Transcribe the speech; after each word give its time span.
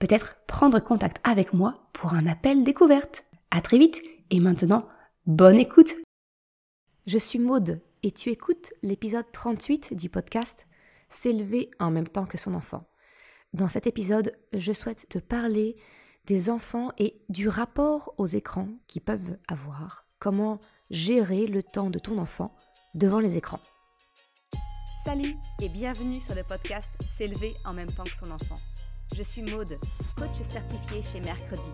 peut-être 0.00 0.38
prendre 0.46 0.80
contact 0.80 1.18
avec 1.22 1.52
moi 1.52 1.74
pour 1.92 2.14
un 2.14 2.26
appel 2.26 2.64
découverte. 2.64 3.24
À 3.52 3.60
très 3.60 3.78
vite 3.78 4.02
et 4.30 4.40
maintenant, 4.40 4.88
bonne 5.26 5.58
écoute. 5.58 5.94
Je 7.06 7.18
suis 7.18 7.38
Maude 7.38 7.80
et 8.02 8.10
tu 8.10 8.30
écoutes 8.30 8.72
l'épisode 8.82 9.30
38 9.30 9.94
du 9.94 10.08
podcast 10.08 10.66
S'élever 11.08 11.70
en 11.78 11.90
même 11.90 12.08
temps 12.08 12.26
que 12.26 12.38
son 12.38 12.54
enfant. 12.54 12.84
Dans 13.52 13.68
cet 13.68 13.86
épisode, 13.86 14.32
je 14.56 14.72
souhaite 14.72 15.08
te 15.08 15.18
parler 15.18 15.76
des 16.26 16.50
enfants 16.50 16.92
et 16.98 17.20
du 17.28 17.48
rapport 17.48 18.14
aux 18.16 18.26
écrans 18.26 18.68
qu'ils 18.86 19.02
peuvent 19.02 19.36
avoir. 19.48 20.06
Comment 20.18 20.58
gérer 20.90 21.46
le 21.46 21.62
temps 21.62 21.90
de 21.90 21.98
ton 21.98 22.18
enfant 22.18 22.54
devant 22.94 23.20
les 23.20 23.36
écrans. 23.36 23.60
Salut 25.04 25.34
et 25.60 25.68
bienvenue 25.68 26.20
sur 26.20 26.34
le 26.34 26.44
podcast 26.44 26.90
S'élever 27.08 27.54
en 27.64 27.72
même 27.72 27.92
temps 27.92 28.04
que 28.04 28.16
son 28.16 28.30
enfant. 28.30 28.58
Je 29.12 29.24
suis 29.24 29.42
Maude, 29.42 29.76
coach 30.16 30.40
certifié 30.42 31.02
chez 31.02 31.20
Mercredi, 31.20 31.72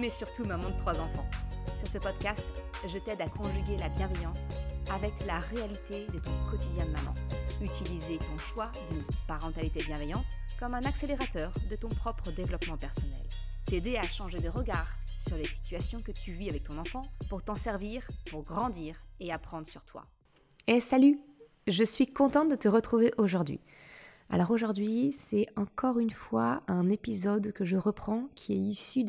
mais 0.00 0.08
surtout 0.08 0.44
maman 0.44 0.70
de 0.70 0.76
trois 0.78 0.98
enfants. 1.00 1.28
Sur 1.76 1.86
ce 1.86 1.98
podcast, 1.98 2.44
je 2.88 2.98
t'aide 2.98 3.20
à 3.20 3.28
conjuguer 3.28 3.76
la 3.76 3.90
bienveillance 3.90 4.54
avec 4.90 5.12
la 5.26 5.38
réalité 5.38 6.06
de 6.06 6.18
ton 6.18 6.32
quotidien 6.50 6.86
de 6.86 6.92
maman. 6.92 7.14
Utiliser 7.60 8.18
ton 8.18 8.38
choix 8.38 8.72
d'une 8.90 9.04
parentalité 9.28 9.82
bienveillante 9.82 10.24
comme 10.58 10.72
un 10.72 10.82
accélérateur 10.84 11.52
de 11.68 11.76
ton 11.76 11.90
propre 11.90 12.30
développement 12.32 12.78
personnel. 12.78 13.22
T'aider 13.66 13.96
à 13.96 14.08
changer 14.08 14.38
de 14.38 14.48
regard 14.48 14.88
sur 15.18 15.36
les 15.36 15.46
situations 15.46 16.00
que 16.00 16.12
tu 16.12 16.32
vis 16.32 16.48
avec 16.48 16.64
ton 16.64 16.78
enfant 16.78 17.06
pour 17.28 17.42
t'en 17.42 17.56
servir, 17.56 18.08
pour 18.30 18.44
grandir 18.44 18.96
et 19.20 19.30
apprendre 19.30 19.66
sur 19.66 19.84
toi. 19.84 20.06
Et 20.66 20.80
salut 20.80 21.20
Je 21.66 21.84
suis 21.84 22.06
contente 22.06 22.48
de 22.48 22.56
te 22.56 22.68
retrouver 22.68 23.12
aujourd'hui. 23.18 23.60
Alors 24.30 24.50
aujourd'hui, 24.50 25.12
c'est 25.12 25.46
encore 25.56 25.98
une 25.98 26.10
fois 26.10 26.62
un 26.68 26.88
épisode 26.88 27.52
que 27.52 27.64
je 27.64 27.76
reprends 27.76 28.28
qui 28.34 28.52
est 28.52 28.56
issu 28.56 29.04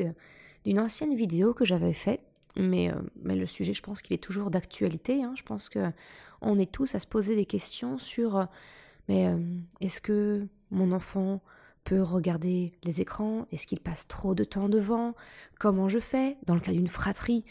d'une 0.66 0.80
ancienne 0.80 1.16
vidéo 1.16 1.54
que 1.54 1.66
j'avais 1.66 1.94
faite. 1.94 2.22
Mais, 2.56 2.92
euh, 2.92 2.96
mais, 3.22 3.36
le 3.36 3.46
sujet, 3.46 3.74
je 3.74 3.82
pense 3.82 4.02
qu'il 4.02 4.14
est 4.14 4.24
toujours 4.24 4.52
d'actualité. 4.52 5.24
Hein. 5.24 5.34
Je 5.36 5.44
pense 5.44 5.70
que 5.70 5.92
on 6.42 6.60
est 6.60 6.72
tous 6.72 6.94
à 6.94 7.00
se 7.00 7.08
poser 7.08 7.36
des 7.36 7.46
questions 7.46 7.98
sur 7.98 8.38
euh, 8.38 8.46
mais 9.08 9.28
euh, 9.28 9.38
est-ce 9.82 10.00
que 10.00 10.48
mon 10.70 10.92
enfant 10.92 11.42
peut 11.84 12.02
regarder 12.02 12.74
les 12.84 13.02
écrans? 13.02 13.48
Est-ce 13.52 13.66
qu'il 13.66 13.80
passe 13.80 14.08
trop 14.08 14.36
de 14.36 14.44
temps 14.44 14.70
devant? 14.70 15.16
Comment 15.60 15.90
je 15.90 16.00
fais? 16.00 16.38
Dans 16.46 16.54
le 16.54 16.62
cas 16.62 16.72
d'une 16.72 16.88
fratrie, 16.88 17.44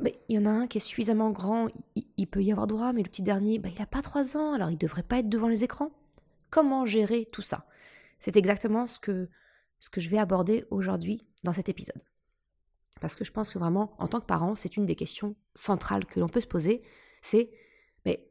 il 0.00 0.12
y 0.28 0.38
en 0.38 0.46
a 0.46 0.50
un 0.50 0.66
qui 0.66 0.78
est 0.78 0.80
suffisamment 0.80 1.30
grand, 1.30 1.68
il, 2.16 2.26
peut 2.26 2.42
y 2.42 2.50
avoir 2.50 2.66
droit, 2.66 2.92
mais 2.92 3.02
le 3.02 3.08
petit 3.08 3.22
dernier, 3.22 3.58
bah, 3.58 3.68
il 3.72 3.78
n'a 3.78 3.86
pas 3.86 4.02
trois 4.02 4.36
ans, 4.36 4.52
alors 4.54 4.70
il 4.70 4.74
ne 4.74 4.78
devrait 4.78 5.02
pas 5.02 5.18
être 5.18 5.28
devant 5.28 5.48
les 5.48 5.62
écrans. 5.62 5.90
Comment 6.54 6.86
gérer 6.86 7.26
tout 7.32 7.42
ça 7.42 7.66
C'est 8.20 8.36
exactement 8.36 8.86
ce 8.86 9.00
que, 9.00 9.28
je 9.96 10.08
vais 10.08 10.18
aborder 10.18 10.64
aujourd'hui 10.70 11.26
dans 11.42 11.52
cet 11.52 11.68
épisode. 11.68 12.00
Parce 13.00 13.16
que 13.16 13.24
je 13.24 13.32
pense 13.32 13.52
que 13.52 13.58
vraiment, 13.58 13.96
en 13.98 14.06
tant 14.06 14.20
que 14.20 14.24
parent, 14.24 14.54
c'est 14.54 14.76
une 14.76 14.86
des 14.86 14.94
questions 14.94 15.34
centrales 15.56 16.06
que 16.06 16.20
l'on 16.20 16.28
peut 16.28 16.40
se 16.40 16.46
poser. 16.46 16.84
C'est, 17.22 17.50
mais 18.06 18.30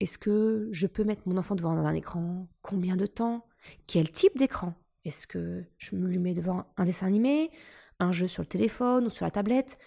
est-ce 0.00 0.16
que 0.16 0.70
je 0.72 0.86
peux 0.86 1.04
mettre 1.04 1.28
mon 1.28 1.36
enfant 1.36 1.54
devant 1.54 1.72
un 1.72 1.92
écran 1.92 2.48
Combien 2.62 2.96
de 2.96 3.04
temps? 3.04 3.44
Quel 3.86 4.10
type 4.10 4.38
d'écran? 4.38 4.72
Est-ce 5.04 5.26
que 5.26 5.62
je 5.76 5.94
me 5.94 6.08
lui 6.08 6.18
mets 6.18 6.32
devant 6.32 6.72
un 6.78 6.86
dessin 6.86 7.06
animé, 7.06 7.50
un 7.98 8.12
jeu 8.12 8.28
sur 8.28 8.42
le 8.42 8.48
téléphone 8.48 9.04
ou 9.04 9.10
sur 9.10 9.26
la 9.26 9.30
tablette? 9.30 9.78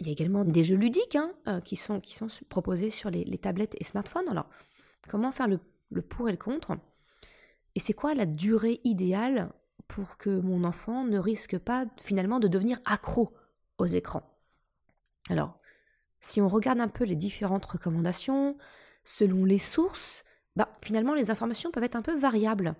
Il 0.00 0.06
y 0.06 0.08
a 0.08 0.12
également 0.12 0.46
des 0.46 0.64
jeux 0.64 0.76
ludiques 0.76 1.16
hein, 1.16 1.34
euh, 1.46 1.60
qui, 1.60 1.76
sont, 1.76 2.00
proposés 2.48 2.88
sur 2.88 3.10
les, 3.10 3.36
tablettes 3.36 3.76
et 3.78 3.84
smartphones. 3.84 4.30
Alors, 4.30 4.48
comment 5.10 5.30
faire 5.30 5.48
le 5.48 5.60
pour 6.00 6.30
et 6.30 6.32
le 6.32 6.38
contre? 6.38 6.78
Et 7.74 7.80
c'est 7.80 7.92
quoi 7.92 8.14
la 8.14 8.26
durée 8.26 8.80
idéale 8.84 9.52
pour 9.88 10.16
que 10.16 10.30
mon 10.30 10.64
enfant 10.64 11.04
ne 11.04 11.18
risque 11.18 11.58
pas 11.58 11.86
finalement 12.00 12.40
de 12.40 12.48
devenir 12.48 12.78
accro 12.84 13.32
aux 13.78 13.86
écrans? 13.86 14.38
Alors, 15.30 15.58
si 16.20 16.40
on 16.40 16.48
regarde 16.48 16.80
un 16.80 16.88
peu 16.88 17.04
les 17.04 17.16
différentes 17.16 17.66
recommandations, 17.66 18.56
selon 19.04 19.44
les 19.44 19.58
sources, 19.58 20.24
bah, 20.56 20.76
finalement 20.82 21.14
les 21.14 21.30
informations 21.30 21.70
peuvent 21.70 21.84
être 21.84 21.96
un 21.96 22.02
peu 22.02 22.18
variables. 22.18 22.74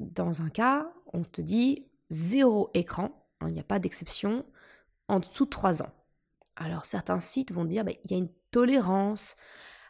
Dans 0.00 0.42
un 0.42 0.48
cas, 0.48 0.92
on 1.12 1.22
te 1.22 1.40
dit 1.40 1.86
zéro 2.10 2.70
écran, 2.74 3.26
hein, 3.40 3.48
il 3.48 3.54
n'y 3.54 3.60
a 3.60 3.64
pas 3.64 3.78
d'exception, 3.78 4.44
en 5.08 5.20
dessous 5.20 5.44
de 5.44 5.50
3 5.50 5.82
ans. 5.82 5.92
Alors 6.56 6.84
certains 6.84 7.20
sites 7.20 7.52
vont 7.52 7.64
dire 7.64 7.84
qu'il 7.84 7.94
bah, 7.94 8.00
y 8.10 8.14
a 8.14 8.18
une 8.18 8.32
tolérance 8.50 9.36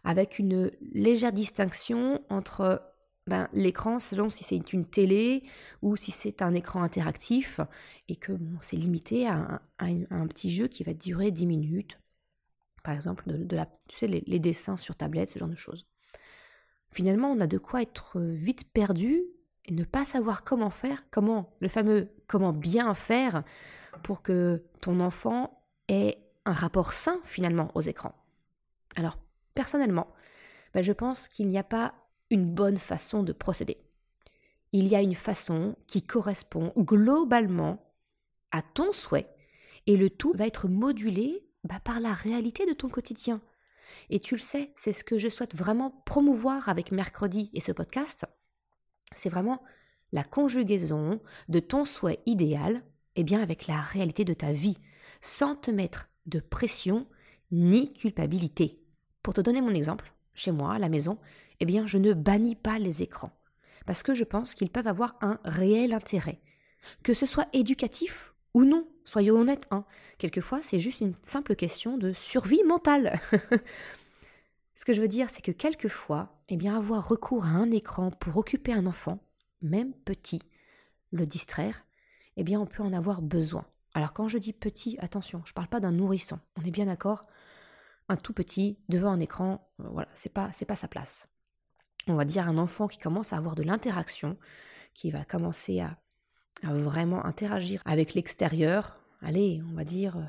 avec 0.05 0.39
une 0.39 0.71
légère 0.93 1.33
distinction 1.33 2.25
entre 2.29 2.83
ben, 3.29 3.49
l'écran, 3.53 3.99
selon 3.99 4.31
si 4.31 4.43
c'est 4.43 4.73
une 4.73 4.87
télé 4.87 5.43
ou 5.83 5.97
si 5.97 6.11
c'est 6.11 6.43
un 6.43 6.55
écran 6.55 6.83
interactif, 6.83 7.61
et 8.09 8.17
que 8.17 8.33
c'est 8.61 8.77
limité 8.77 9.29
à 9.29 9.61
un, 9.79 10.27
petit 10.27 10.51
jeu 10.51 10.67
qui 10.67 10.83
va 10.83 10.95
durer 10.95 11.31
10 11.31 11.47
minutes, 11.47 11.99
par 12.83 12.95
exemple, 12.95 13.25
de, 13.27 13.57
la, 13.57 13.67
tu 13.89 14.07
les, 14.07 14.39
dessins 14.39 14.77
sur 14.77 14.97
tablette, 14.97 15.31
ce 15.31 15.39
genre 15.39 15.49
de 15.49 15.57
choses. 15.57 15.87
Finalement, 16.91 17.31
on 17.31 17.41
a 17.41 17.47
de 17.47 17.59
quoi 17.59 17.83
être 17.83 18.19
vite 18.19 18.73
perdu 18.73 19.25
et 19.67 19.73
ne 19.73 19.85
pas 19.85 20.07
savoir 20.07 20.43
comment 20.43 20.71
faire, 20.71 21.05
comment, 21.11 21.55
le 21.61 21.69
fameux 21.69 22.09
comment 22.27 22.55
bien 22.55 22.95
faire 22.95 23.43
pour 24.03 24.23
que 24.23 24.65
ton 24.81 25.01
enfant 25.01 25.63
ait 25.89 26.19
un 26.47 26.53
rapport 26.53 26.95
sain 26.95 27.21
finalement 27.25 27.71
aux 27.75 27.83
écrans. 27.83 28.15
Alors, 28.97 29.19
personnellement, 29.55 30.09
ben, 30.73 30.83
je 30.83 30.93
pense 30.93 31.29
qu'il 31.29 31.49
n'y 31.49 31.59
a 31.59 31.65
pas 31.65 31.95
une 32.31 32.53
bonne 32.53 32.77
façon 32.77 33.23
de 33.23 33.33
procéder. 33.33 33.79
Il 34.73 34.87
y 34.87 34.97
a 34.97 35.01
une 35.01 35.15
façon 35.15 35.77
qui 35.87 36.03
correspond 36.03 36.73
globalement 36.77 37.83
à 38.51 38.63
ton 38.63 38.93
souhait 38.93 39.29
et 39.87 39.97
le 39.97 40.11
tout 40.11 40.33
va 40.35 40.47
être 40.47 40.69
modulé 40.69 41.47
bah, 41.65 41.81
par 41.81 42.01
la 42.01 42.13
réalité 42.13 42.67
de 42.67 42.73
ton 42.73 42.89
quotidien. 42.89 43.41
Et 44.11 44.21
tu 44.21 44.35
le 44.35 44.41
sais, 44.41 44.73
c'est 44.77 44.93
ce 44.93 45.05
que 45.05 45.19
je 45.19 45.29
souhaite 45.29 45.55
vraiment 45.55 46.03
promouvoir 46.05 46.69
avec 46.69 46.93
mercredi 46.93 47.51
et 47.55 47.61
ce 47.61 47.73
podcast. 47.73 48.27
C'est 49.15 49.31
vraiment 49.31 49.63
la 50.13 50.25
conjugaison 50.25 51.21
de 51.49 51.61
ton 51.61 51.85
souhait 51.85 52.21
idéal 52.27 52.83
et 53.17 53.25
bien 53.25 53.43
avec 53.43 53.67
la 53.67 53.81
réalité 53.81 54.25
de 54.25 54.35
ta 54.35 54.53
vie, 54.53 54.79
sans 55.21 55.57
te 55.57 55.71
mettre 55.71 56.09
de 56.27 56.41
pression 56.41 57.07
ni 57.51 57.93
culpabilité. 57.93 58.83
Pour 59.23 59.35
te 59.35 59.41
donner 59.41 59.61
mon 59.61 59.75
exemple, 59.75 60.13
chez 60.39 60.53
moi, 60.53 60.75
à 60.75 60.79
la 60.79 60.89
maison, 60.89 61.19
eh 61.61 61.65
bien, 61.65 61.87
je 61.87 61.99
ne 61.99 62.13
bannis 62.13 62.57
pas 62.57 62.79
les 62.79 63.03
écrans, 63.03 63.33
parce 63.87 64.03
que 64.03 64.15
je 64.15 64.25
pense 64.25 64.55
qu'ils 64.55 64.71
peuvent 64.71 64.87
avoir 64.87 65.17
un 65.21 65.39
réel 65.45 65.93
intérêt. 65.93 66.41
Que 67.03 67.15
ce 67.15 67.27
soit 67.27 67.49
éducatif 67.53 68.35
ou 68.55 68.65
non, 68.65 68.89
soyons 69.05 69.37
honnêtes, 69.37 69.67
hein. 69.71 69.85
quelquefois 70.17 70.63
c'est 70.63 70.79
juste 70.79 71.01
une 71.01 71.15
simple 71.23 71.55
question 71.55 71.99
de 71.99 72.13
survie 72.13 72.63
mentale. 72.65 73.21
Ce 74.75 74.85
que 74.85 74.93
je 74.93 75.01
veux 75.01 75.09
dire, 75.09 75.29
c'est 75.29 75.43
que 75.43 75.51
quelquefois, 75.51 76.41
eh 76.49 76.57
bien, 76.57 76.77
avoir 76.77 77.09
recours 77.09 77.45
à 77.45 77.49
un 77.49 77.71
écran 77.73 78.11
pour 78.11 78.37
occuper 78.37 78.73
un 78.73 78.87
enfant, 78.87 79.19
même 79.61 79.93
petit, 79.93 80.41
le 81.11 81.25
distraire, 81.25 81.85
eh 82.37 82.45
bien, 82.45 82.61
on 82.61 82.67
peut 82.67 82.85
en 82.85 82.93
avoir 82.93 83.21
besoin. 83.21 83.67
Alors 83.95 84.13
quand 84.13 84.29
je 84.29 84.39
dis 84.39 84.53
petit, 84.53 84.97
attention, 85.01 85.43
je 85.45 85.51
ne 85.51 85.55
parle 85.55 85.69
pas 85.69 85.81
d'un 85.81 85.91
nourrisson, 85.91 86.39
on 86.57 86.63
est 86.63 86.71
bien 86.71 86.87
d'accord 86.87 87.23
Un 88.09 88.17
tout 88.17 88.33
petit 88.33 88.79
devant 88.89 89.11
un 89.11 89.21
écran, 89.21 89.71
euh, 89.81 89.89
voilà, 89.91 90.09
c'est 90.15 90.33
pas 90.33 90.51
c'est 90.53 90.65
pas 90.65 90.77
sa 90.77 90.89
place 90.89 91.29
on 92.13 92.17
va 92.17 92.25
dire, 92.25 92.49
un 92.49 92.59
enfant 92.59 92.89
qui 92.89 92.99
commence 92.99 93.33
à 93.33 93.37
avoir 93.37 93.55
de 93.55 93.63
l'interaction, 93.63 94.37
qui 94.95 95.11
va 95.11 95.25
commencer 95.25 95.81
à, 95.81 95.99
vraiment 96.63 97.25
interagir 97.25 97.81
avec 97.85 98.15
l'extérieur, 98.15 98.99
allez, 99.23 99.63
on 99.71 99.77
va 99.77 99.85
dire 99.85 100.29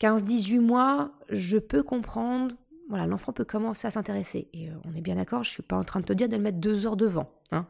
15-18 0.00 0.58
mois, 0.58 1.12
je 1.28 1.58
peux 1.58 1.84
comprendre, 1.84 2.56
voilà, 2.88 3.06
l'enfant 3.06 3.32
peut 3.32 3.44
commencer 3.44 3.86
à 3.86 3.92
s'intéresser. 3.92 4.48
Et 4.52 4.68
euh, 4.68 4.74
on 4.84 4.96
est 4.96 5.00
bien 5.00 5.14
d'accord, 5.14 5.44
je 5.44 5.50
ne 5.50 5.52
suis 5.52 5.62
pas 5.62 5.76
en 5.76 5.84
train 5.84 6.00
de 6.00 6.06
te 6.06 6.12
dire 6.12 6.28
de 6.28 6.34
le 6.34 6.42
mettre 6.42 6.58
deux 6.58 6.86
heures 6.86 6.96
devant. 6.96 7.30
Hein. 7.52 7.68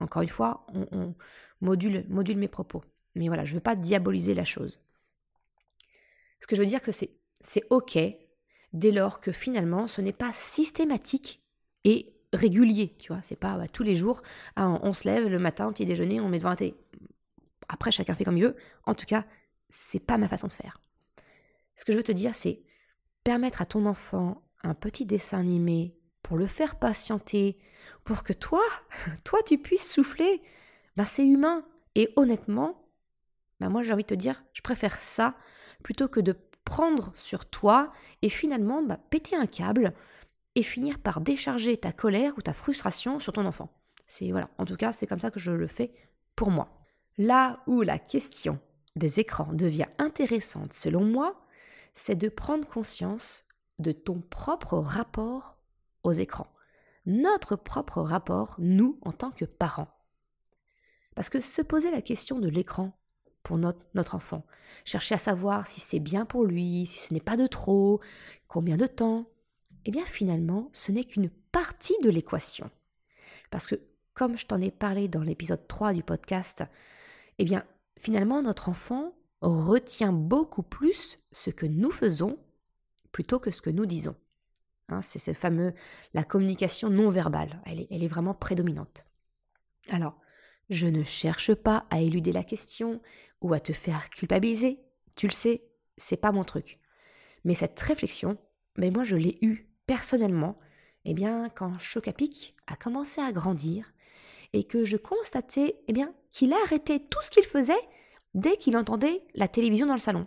Encore 0.00 0.20
une 0.20 0.28
fois, 0.28 0.66
on, 0.74 1.14
module, 1.62 2.04
module 2.10 2.36
mes 2.36 2.48
propos. 2.48 2.84
Mais 3.14 3.28
voilà, 3.28 3.46
je 3.46 3.52
ne 3.52 3.54
veux 3.54 3.62
pas 3.62 3.76
diaboliser 3.76 4.34
la 4.34 4.44
chose. 4.44 4.82
Ce 6.40 6.46
que 6.46 6.56
je 6.56 6.60
veux 6.60 6.68
dire, 6.68 6.82
que 6.82 6.92
c'est, 6.92 7.16
c'est 7.44 7.64
OK 7.70 7.98
dès 8.72 8.90
lors 8.90 9.20
que 9.20 9.32
finalement, 9.32 9.86
ce 9.86 10.00
n'est 10.00 10.12
pas 10.12 10.32
systématique 10.32 11.42
et 11.84 12.12
régulier, 12.32 12.96
tu 12.98 13.12
vois. 13.12 13.22
C'est 13.22 13.36
pas 13.36 13.56
bah, 13.56 13.68
tous 13.68 13.82
les 13.82 13.94
jours, 13.94 14.22
ah, 14.56 14.78
on, 14.82 14.92
se 14.92 15.06
lève 15.06 15.28
le 15.28 15.38
matin 15.38 15.70
petit 15.72 15.84
déjeuner, 15.84 16.20
on 16.20 16.28
met 16.28 16.38
devant 16.38 16.50
un 16.50 16.56
thé. 16.56 16.74
Après, 17.68 17.92
chacun 17.92 18.14
fait 18.14 18.24
comme 18.24 18.36
il 18.36 18.44
veut. 18.44 18.56
En 18.84 18.94
tout 18.94 19.06
cas, 19.06 19.24
c'est 19.68 20.00
pas 20.00 20.18
ma 20.18 20.28
façon 20.28 20.48
de 20.48 20.52
faire. 20.52 20.80
Ce 21.76 21.84
que 21.84 21.92
je 21.92 21.98
veux 21.98 22.04
te 22.04 22.12
dire, 22.12 22.34
c'est 22.34 22.62
permettre 23.22 23.62
à 23.62 23.66
ton 23.66 23.86
enfant 23.86 24.42
un 24.62 24.74
petit 24.74 25.06
dessin 25.06 25.38
animé 25.38 25.96
pour 26.22 26.36
le 26.36 26.46
faire 26.46 26.78
patienter, 26.78 27.58
pour 28.04 28.22
que 28.22 28.32
toi, 28.32 28.62
toi, 29.24 29.38
tu 29.46 29.58
puisses 29.58 29.90
souffler. 29.90 30.42
Ben, 30.96 31.04
c'est 31.04 31.26
humain. 31.26 31.62
Et 31.94 32.12
honnêtement, 32.16 32.88
ben 33.60 33.68
moi, 33.68 33.82
j'ai 33.82 33.92
envie 33.92 34.02
de 34.02 34.08
te 34.08 34.14
dire, 34.14 34.42
je 34.52 34.62
préfère 34.62 34.98
ça 34.98 35.36
plutôt 35.82 36.08
que 36.08 36.20
de 36.20 36.32
prendre 36.64 37.12
sur 37.14 37.46
toi 37.46 37.92
et 38.22 38.28
finalement 38.28 38.82
bah, 38.82 38.98
péter 39.10 39.36
un 39.36 39.46
câble 39.46 39.92
et 40.54 40.62
finir 40.62 40.98
par 40.98 41.20
décharger 41.20 41.76
ta 41.76 41.92
colère 41.92 42.34
ou 42.38 42.42
ta 42.42 42.52
frustration 42.52 43.20
sur 43.20 43.32
ton 43.32 43.46
enfant. 43.46 43.70
C'est 44.06 44.30
voilà, 44.30 44.50
en 44.58 44.64
tout 44.64 44.76
cas, 44.76 44.92
c'est 44.92 45.06
comme 45.06 45.20
ça 45.20 45.30
que 45.30 45.40
je 45.40 45.50
le 45.50 45.66
fais 45.66 45.92
pour 46.36 46.50
moi. 46.50 46.68
Là 47.18 47.62
où 47.66 47.82
la 47.82 47.98
question 47.98 48.58
des 48.96 49.20
écrans 49.20 49.52
devient 49.52 49.88
intéressante 49.98 50.72
selon 50.72 51.04
moi, 51.04 51.46
c'est 51.92 52.16
de 52.16 52.28
prendre 52.28 52.66
conscience 52.66 53.44
de 53.78 53.92
ton 53.92 54.20
propre 54.20 54.78
rapport 54.78 55.56
aux 56.02 56.12
écrans. 56.12 56.50
Notre 57.06 57.56
propre 57.56 58.00
rapport, 58.00 58.56
nous, 58.58 58.98
en 59.02 59.12
tant 59.12 59.30
que 59.30 59.44
parents. 59.44 59.88
Parce 61.14 61.28
que 61.28 61.40
se 61.40 61.62
poser 61.62 61.90
la 61.90 62.02
question 62.02 62.38
de 62.38 62.48
l'écran 62.48 62.98
pour 63.44 63.58
notre, 63.58 63.78
notre 63.94 64.16
enfant, 64.16 64.44
chercher 64.84 65.14
à 65.14 65.18
savoir 65.18 65.68
si 65.68 65.80
c'est 65.80 66.00
bien 66.00 66.24
pour 66.24 66.44
lui, 66.44 66.86
si 66.86 66.98
ce 66.98 67.14
n'est 67.14 67.20
pas 67.20 67.36
de 67.36 67.46
trop, 67.46 68.00
combien 68.48 68.76
de 68.76 68.86
temps, 68.86 69.26
eh 69.84 69.92
bien 69.92 70.04
finalement, 70.04 70.70
ce 70.72 70.90
n'est 70.90 71.04
qu'une 71.04 71.30
partie 71.52 71.96
de 72.02 72.10
l'équation. 72.10 72.70
Parce 73.50 73.68
que, 73.68 73.76
comme 74.14 74.36
je 74.36 74.46
t'en 74.46 74.60
ai 74.60 74.70
parlé 74.72 75.06
dans 75.06 75.22
l'épisode 75.22 75.68
3 75.68 75.92
du 75.92 76.02
podcast, 76.02 76.64
eh 77.38 77.44
bien 77.44 77.64
finalement, 78.00 78.42
notre 78.42 78.68
enfant 78.68 79.14
retient 79.40 80.12
beaucoup 80.12 80.62
plus 80.62 81.18
ce 81.30 81.50
que 81.50 81.66
nous 81.66 81.90
faisons 81.90 82.38
plutôt 83.12 83.38
que 83.38 83.50
ce 83.50 83.62
que 83.62 83.70
nous 83.70 83.86
disons. 83.86 84.16
Hein, 84.88 85.02
c'est 85.02 85.18
ce 85.18 85.32
fameux, 85.32 85.74
la 86.14 86.24
communication 86.24 86.90
non 86.90 87.10
verbale, 87.10 87.62
elle 87.66 87.80
est, 87.80 87.86
elle 87.90 88.02
est 88.02 88.08
vraiment 88.08 88.34
prédominante. 88.34 89.06
Alors, 89.90 90.18
je 90.70 90.86
ne 90.86 91.02
cherche 91.02 91.54
pas 91.54 91.86
à 91.90 92.00
éluder 92.00 92.32
la 92.32 92.42
question 92.42 93.00
ou 93.44 93.52
à 93.52 93.60
te 93.60 93.74
faire 93.74 94.08
culpabiliser, 94.08 94.80
tu 95.16 95.26
le 95.26 95.32
sais, 95.32 95.62
c'est 95.98 96.16
pas 96.16 96.32
mon 96.32 96.44
truc. 96.44 96.80
Mais 97.44 97.54
cette 97.54 97.78
réflexion, 97.78 98.38
mais 98.78 98.90
moi 98.90 99.04
je 99.04 99.16
l'ai 99.16 99.38
eue 99.42 99.68
personnellement, 99.86 100.58
eh 101.04 101.12
bien 101.12 101.50
quand 101.50 101.78
Chocapic 101.78 102.56
a 102.66 102.74
commencé 102.74 103.20
à 103.20 103.32
grandir 103.32 103.92
et 104.54 104.64
que 104.64 104.86
je 104.86 104.96
constatais 104.96 105.76
eh 105.88 105.92
bien 105.92 106.14
qu'il 106.32 106.54
arrêtait 106.54 107.00
tout 107.00 107.20
ce 107.20 107.30
qu'il 107.30 107.44
faisait 107.44 107.74
dès 108.32 108.56
qu'il 108.56 108.78
entendait 108.78 109.22
la 109.34 109.46
télévision 109.46 109.86
dans 109.86 109.92
le 109.92 110.00
salon. 110.00 110.26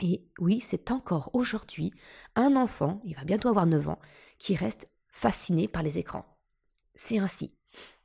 Et 0.00 0.28
oui, 0.40 0.60
c'est 0.60 0.90
encore 0.90 1.30
aujourd'hui 1.34 1.92
un 2.34 2.56
enfant, 2.56 3.00
il 3.04 3.14
va 3.14 3.22
bientôt 3.22 3.48
avoir 3.48 3.66
9 3.66 3.90
ans, 3.90 3.98
qui 4.38 4.56
reste 4.56 4.92
fasciné 5.06 5.68
par 5.68 5.84
les 5.84 5.98
écrans. 5.98 6.26
C'est 6.96 7.18
ainsi. 7.18 7.56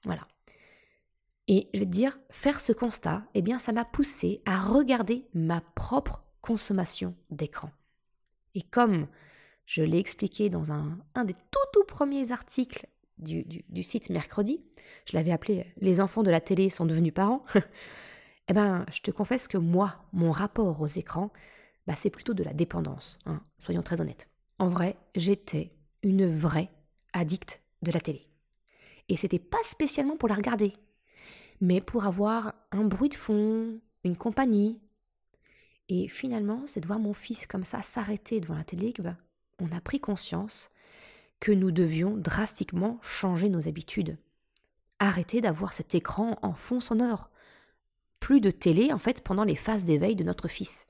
Voilà. 0.04 0.28
Et 1.48 1.70
je 1.74 1.80
vais 1.80 1.86
te 1.86 1.92
dire, 1.92 2.16
faire 2.30 2.62
ce 2.62 2.72
constat, 2.72 3.24
eh 3.34 3.42
bien, 3.42 3.60
ça 3.60 3.74
m'a 3.74 3.86
poussé 3.86 4.42
à 4.46 4.60
regarder 4.60 5.26
ma 5.34 5.62
propre 5.62 6.22
consommation 6.42 7.16
d'écran. 7.30 7.70
Et 8.56 8.62
comme 8.62 9.08
je 9.66 9.82
l'ai 9.82 10.00
expliqué 10.00 10.50
dans 10.50 10.72
un, 10.72 11.00
des 11.26 11.34
tout, 11.34 11.60
tout 11.74 11.84
premiers 11.86 12.32
articles 12.32 12.88
du, 13.18 13.84
site 13.84 14.10
mercredi, 14.10 14.62
je 15.06 15.16
l'avais 15.16 15.32
appelé 15.32 15.74
Les 15.78 16.00
enfants 16.00 16.24
de 16.24 16.32
la 16.32 16.42
télé 16.42 16.70
sont 16.70 16.86
devenus 16.86 17.14
parents. 17.14 17.44
eh 18.48 18.54
ben, 18.54 18.86
je 18.92 19.02
te 19.02 19.12
confesse 19.12 19.48
que 19.48 19.58
moi, 19.58 20.06
mon 20.14 20.32
rapport 20.32 20.82
aux 20.82 20.88
écrans, 20.88 21.32
bah, 21.88 21.96
c'est 21.96 22.10
plutôt 22.10 22.34
de 22.34 22.44
la 22.44 22.54
dépendance, 22.54 23.18
hein, 23.26 23.42
soyons 23.60 23.82
très 23.82 24.00
honnêtes. 24.00 24.30
En 24.60 24.70
vrai, 24.70 24.96
j'étais 25.16 25.74
une 26.04 26.30
vraie 26.30 26.70
addicte 27.12 27.62
de 27.82 27.92
la 27.92 28.00
télé. 28.00 28.28
Et 29.10 29.18
c'était 29.18 29.40
pas 29.40 29.58
spécialement 29.64 30.16
pour 30.16 30.30
la 30.30 30.36
regarder, 30.36 30.74
mais 31.62 31.82
pour 31.82 32.06
avoir 32.06 32.54
un 32.72 32.84
bruit 32.84 33.10
de 33.10 33.16
fond, 33.16 33.80
une 34.04 34.18
compagnie. 34.18 34.80
Et 35.90 36.08
finalement, 36.08 36.64
c'est 36.66 36.82
de 36.82 36.88
voir 36.88 37.00
mon 37.00 37.14
fils 37.14 37.46
comme 37.46 37.66
ça 37.66 37.82
s'arrêter 37.82 38.40
devant 38.40 38.56
la 38.56 38.64
télé 38.64 38.94
bah, 39.00 39.18
on 39.60 39.72
a 39.76 39.82
pris 39.82 40.00
conscience 40.00 40.72
que 41.40 41.52
nous 41.52 41.72
devions 41.72 42.16
drastiquement 42.16 43.00
changer 43.02 43.50
nos 43.50 43.68
habitudes. 43.68 44.18
Arrêter 45.00 45.42
d'avoir 45.42 45.74
cet 45.74 45.96
écran 45.96 46.38
en 46.42 46.54
fond 46.54 46.80
sonore 46.80 47.30
plus 48.24 48.40
de 48.40 48.52
télé 48.52 48.94
en 48.94 48.98
fait 48.98 49.22
pendant 49.22 49.44
les 49.44 49.58
phases 49.58 49.84
d'éveil 49.84 50.16
de 50.16 50.24
notre 50.24 50.48
fils. 50.48 50.88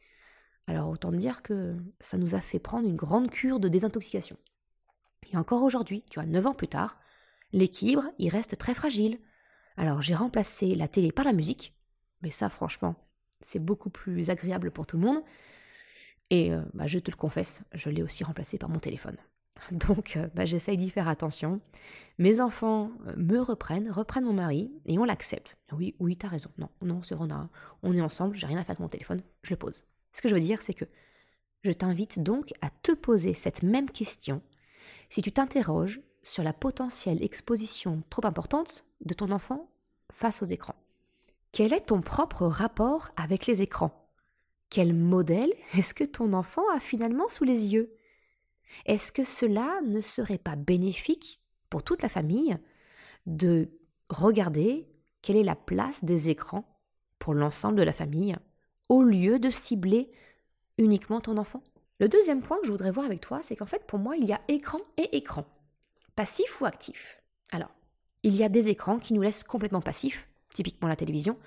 Alors 0.67 0.87
autant 0.89 1.11
dire 1.11 1.41
que 1.41 1.75
ça 1.99 2.19
nous 2.19 2.35
a 2.35 2.39
fait 2.39 2.59
prendre 2.59 2.87
une 2.87 2.95
grande 2.95 3.31
cure 3.31 3.59
de 3.59 3.67
désintoxication. 3.67 4.37
Et 5.31 5.37
encore 5.37 5.63
aujourd'hui, 5.63 6.03
tu 6.11 6.19
vois, 6.19 6.29
9 6.29 6.45
ans 6.45 6.53
plus 6.53 6.67
tard, 6.67 6.99
l'équilibre, 7.51 8.05
il 8.19 8.29
reste 8.29 8.55
très 8.59 8.75
fragile. 8.75 9.17
Alors 9.77 10.01
j'ai 10.01 10.15
remplacé 10.15 10.75
la 10.75 10.87
télé 10.87 11.11
par 11.11 11.25
la 11.25 11.33
musique, 11.33 11.73
mais 12.21 12.31
ça 12.31 12.49
franchement, 12.49 12.95
c'est 13.41 13.59
beaucoup 13.59 13.89
plus 13.89 14.29
agréable 14.29 14.71
pour 14.71 14.87
tout 14.87 14.97
le 14.97 15.05
monde. 15.05 15.23
Et 16.29 16.51
euh, 16.51 16.61
bah, 16.73 16.87
je 16.87 16.99
te 16.99 17.11
le 17.11 17.17
confesse, 17.17 17.63
je 17.73 17.89
l'ai 17.89 18.01
aussi 18.01 18.23
remplacé 18.23 18.57
par 18.57 18.69
mon 18.69 18.79
téléphone. 18.79 19.17
Donc, 19.71 20.17
euh, 20.17 20.27
bah, 20.33 20.45
j'essaye 20.45 20.77
d'y 20.77 20.89
faire 20.89 21.07
attention. 21.07 21.61
Mes 22.17 22.39
enfants 22.39 22.91
euh, 23.07 23.13
me 23.17 23.39
reprennent, 23.39 23.91
reprennent 23.91 24.25
mon 24.25 24.33
mari, 24.33 24.71
et 24.85 24.97
on 24.97 25.05
l'accepte. 25.05 25.57
Oui, 25.71 25.95
oui, 25.99 26.17
t'as 26.17 26.29
raison. 26.29 26.49
Non, 26.57 26.69
non, 26.81 27.03
c'est 27.03 27.15
Rona. 27.15 27.49
On 27.83 27.93
est 27.93 28.01
ensemble, 28.01 28.35
j'ai 28.35 28.47
rien 28.47 28.57
à 28.57 28.63
faire 28.63 28.71
avec 28.71 28.79
mon 28.79 28.89
téléphone, 28.89 29.21
je 29.43 29.51
le 29.51 29.57
pose. 29.57 29.83
Ce 30.13 30.21
que 30.21 30.29
je 30.29 30.33
veux 30.33 30.41
dire, 30.41 30.61
c'est 30.61 30.73
que 30.73 30.85
je 31.63 31.71
t'invite 31.71 32.21
donc 32.21 32.53
à 32.61 32.69
te 32.69 32.91
poser 32.91 33.33
cette 33.33 33.63
même 33.63 33.89
question 33.89 34.41
si 35.09 35.21
tu 35.21 35.31
t'interroges 35.31 36.01
sur 36.23 36.43
la 36.43 36.53
potentielle 36.53 37.21
exposition 37.21 38.01
trop 38.09 38.25
importante 38.25 38.85
de 39.01 39.13
ton 39.13 39.31
enfant 39.31 39.69
face 40.11 40.41
aux 40.41 40.45
écrans. 40.45 40.75
Quel 41.51 41.73
est 41.73 41.87
ton 41.87 42.01
propre 42.01 42.47
rapport 42.47 43.09
avec 43.15 43.45
les 43.45 43.61
écrans? 43.61 44.09
Quel 44.69 44.93
modèle 44.95 45.53
est-ce 45.77 45.93
que 45.93 46.03
ton 46.03 46.33
enfant 46.33 46.63
a 46.73 46.79
finalement 46.79 47.29
sous 47.29 47.43
les 47.43 47.73
yeux? 47.73 47.95
Est-ce 48.85 49.11
que 49.11 49.23
cela 49.23 49.81
ne 49.85 50.01
serait 50.01 50.39
pas 50.39 50.55
bénéfique 50.55 51.41
pour 51.69 51.83
toute 51.83 52.01
la 52.01 52.09
famille 52.09 52.57
de 53.27 53.69
regarder 54.09 54.87
quelle 55.21 55.35
est 55.35 55.43
la 55.43 55.55
place 55.55 56.03
des 56.03 56.29
écrans 56.29 56.65
pour 57.19 57.33
l'ensemble 57.33 57.77
de 57.77 57.83
la 57.83 57.93
famille 57.93 58.35
au 58.89 59.03
lieu 59.03 59.37
de 59.37 59.51
cibler 59.51 60.11
uniquement 60.77 61.21
ton 61.21 61.37
enfant? 61.37 61.63
Le 61.99 62.09
deuxième 62.09 62.41
point 62.41 62.57
que 62.57 62.65
je 62.65 62.71
voudrais 62.71 62.91
voir 62.91 63.05
avec 63.05 63.21
toi, 63.21 63.41
c'est 63.43 63.55
qu'en 63.55 63.67
fait 63.67 63.85
pour 63.85 63.99
moi 63.99 64.17
il 64.17 64.25
y 64.25 64.33
a 64.33 64.41
écran 64.47 64.79
et 64.97 65.15
écran, 65.15 65.45
passif 66.15 66.61
ou 66.61 66.65
actif? 66.65 67.21
Alors, 67.51 67.71
il 68.23 68.35
y 68.35 68.43
a 68.43 68.49
des 68.49 68.69
écrans 68.69 68.97
qui 68.97 69.13
nous 69.13 69.21
laissent 69.21 69.43
complètement 69.43 69.81
passifs, 69.81 70.29
typiquement 70.53 70.87
la 70.87 70.95
télévision, 70.95 71.37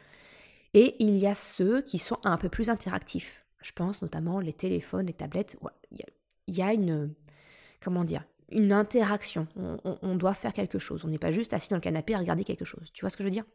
et 0.75 0.97
il 1.03 1.17
y 1.17 1.27
a 1.27 1.35
ceux 1.35 1.81
qui 1.83 1.99
sont 1.99 2.19
un 2.25 2.37
peu 2.37 2.49
plus 2.49 2.71
interactifs. 2.71 3.45
Je 3.63 3.73
pense 3.73 4.03
notamment 4.03 4.41
les 4.41 4.53
téléphones, 4.53 5.07
les 5.07 5.13
tablettes. 5.13 5.57
il 6.47 6.55
y 6.55 6.63
a 6.63 6.73
une, 6.73 7.15
comment 7.81 8.05
dire, 8.05 8.25
une 8.51 8.73
interaction. 8.73 9.49
On, 9.57 10.17
doit 10.17 10.35
faire 10.35 10.53
quelque 10.53 10.79
chose. 10.79 11.05
On 11.05 11.09
n'est 11.09 11.19
pas 11.19 11.33
juste 11.33 11.53
assis 11.53 11.71
dans 11.71 11.77
le 11.77 11.83
canapé 11.83 12.15
à 12.15 12.19
regarder 12.19 12.45
quelque 12.45 12.65
chose. 12.65 12.91
Tu 12.93 13.01
vois 13.01 13.11
ce 13.11 13.17
que 13.17 13.23
je 13.23 13.29
veux 13.29 13.33
dire? 13.33 13.47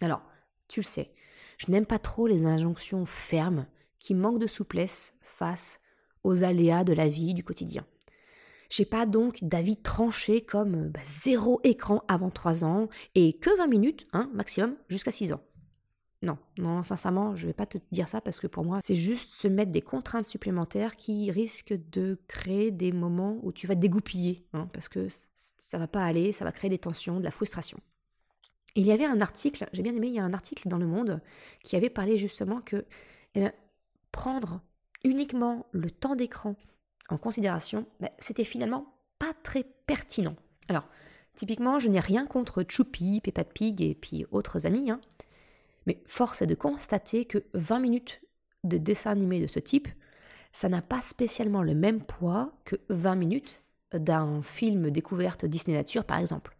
Alors, 0.00 0.22
tu 0.68 0.80
le 0.80 0.84
sais, 0.84 1.12
je 1.58 1.70
n'aime 1.70 1.86
pas 1.86 1.98
trop 1.98 2.26
les 2.26 2.46
injonctions 2.46 3.04
fermes 3.04 3.66
qui 3.98 4.14
manquent 4.14 4.38
de 4.38 4.46
souplesse 4.46 5.14
face 5.20 5.80
aux 6.24 6.44
aléas 6.44 6.84
de 6.84 6.92
la 6.92 7.08
vie 7.08 7.34
du 7.34 7.42
quotidien. 7.42 7.84
J'ai 8.68 8.84
pas 8.84 9.06
donc 9.06 9.38
d'avis 9.42 9.76
tranché 9.76 10.42
comme 10.42 10.88
bah, 10.88 11.00
zéro 11.04 11.60
écran 11.64 12.02
avant 12.08 12.30
3 12.30 12.64
ans 12.64 12.88
et 13.14 13.34
que 13.34 13.56
20 13.56 13.66
minutes, 13.66 14.06
hein, 14.12 14.30
maximum, 14.34 14.76
jusqu'à 14.88 15.10
6 15.10 15.32
ans. 15.32 15.40
Non, 16.20 16.36
non, 16.58 16.82
sincèrement, 16.82 17.36
je 17.36 17.46
vais 17.46 17.52
pas 17.52 17.66
te 17.66 17.78
dire 17.92 18.08
ça 18.08 18.20
parce 18.20 18.40
que 18.40 18.48
pour 18.48 18.64
moi, 18.64 18.80
c'est 18.80 18.96
juste 18.96 19.30
se 19.34 19.46
mettre 19.46 19.70
des 19.70 19.82
contraintes 19.82 20.26
supplémentaires 20.26 20.96
qui 20.96 21.30
risquent 21.30 21.78
de 21.90 22.20
créer 22.26 22.72
des 22.72 22.90
moments 22.90 23.38
où 23.42 23.52
tu 23.52 23.68
vas 23.68 23.76
te 23.76 23.80
dégoupiller, 23.80 24.44
hein, 24.52 24.68
parce 24.72 24.88
que 24.88 25.06
ça 25.34 25.78
va 25.78 25.86
pas 25.86 26.04
aller, 26.04 26.32
ça 26.32 26.44
va 26.44 26.50
créer 26.50 26.70
des 26.70 26.78
tensions, 26.78 27.20
de 27.20 27.24
la 27.24 27.30
frustration. 27.30 27.78
il 28.74 28.84
y 28.84 28.90
avait 28.90 29.04
un 29.04 29.20
article, 29.20 29.68
j'ai 29.72 29.82
bien 29.82 29.94
aimé, 29.94 30.08
il 30.08 30.14
y 30.14 30.18
a 30.18 30.24
un 30.24 30.34
article 30.34 30.66
dans 30.68 30.78
Le 30.78 30.86
Monde 30.86 31.20
qui 31.62 31.76
avait 31.76 31.90
parlé 31.90 32.18
justement 32.18 32.60
que 32.60 32.84
eh 33.36 33.46
prendre 34.10 34.60
uniquement 35.04 35.66
le 35.70 35.90
temps 35.90 36.16
d'écran 36.16 36.56
en 37.08 37.16
considération, 37.16 37.86
bah, 38.00 38.10
c'était 38.18 38.44
finalement 38.44 38.94
pas 39.18 39.32
très 39.42 39.64
pertinent. 39.86 40.36
Alors, 40.68 40.88
typiquement, 41.34 41.78
je 41.78 41.88
n'ai 41.88 42.00
rien 42.00 42.26
contre 42.26 42.64
Choupi, 42.68 43.20
Peppa 43.20 43.44
Pig 43.44 43.80
et 43.80 43.94
puis 43.94 44.26
autres 44.30 44.66
amis, 44.66 44.90
hein, 44.90 45.00
mais 45.86 46.02
force 46.06 46.42
est 46.42 46.46
de 46.46 46.54
constater 46.54 47.24
que 47.24 47.44
20 47.54 47.80
minutes 47.80 48.20
de 48.64 48.76
dessin 48.76 49.10
animé 49.10 49.40
de 49.40 49.46
ce 49.46 49.58
type, 49.58 49.88
ça 50.52 50.68
n'a 50.68 50.82
pas 50.82 51.00
spécialement 51.00 51.62
le 51.62 51.74
même 51.74 52.02
poids 52.02 52.52
que 52.64 52.76
20 52.90 53.14
minutes 53.14 53.62
d'un 53.92 54.42
film 54.42 54.90
découverte 54.90 55.46
Disney 55.46 55.76
Nature 55.76 56.04
par 56.04 56.18
exemple. 56.18 56.56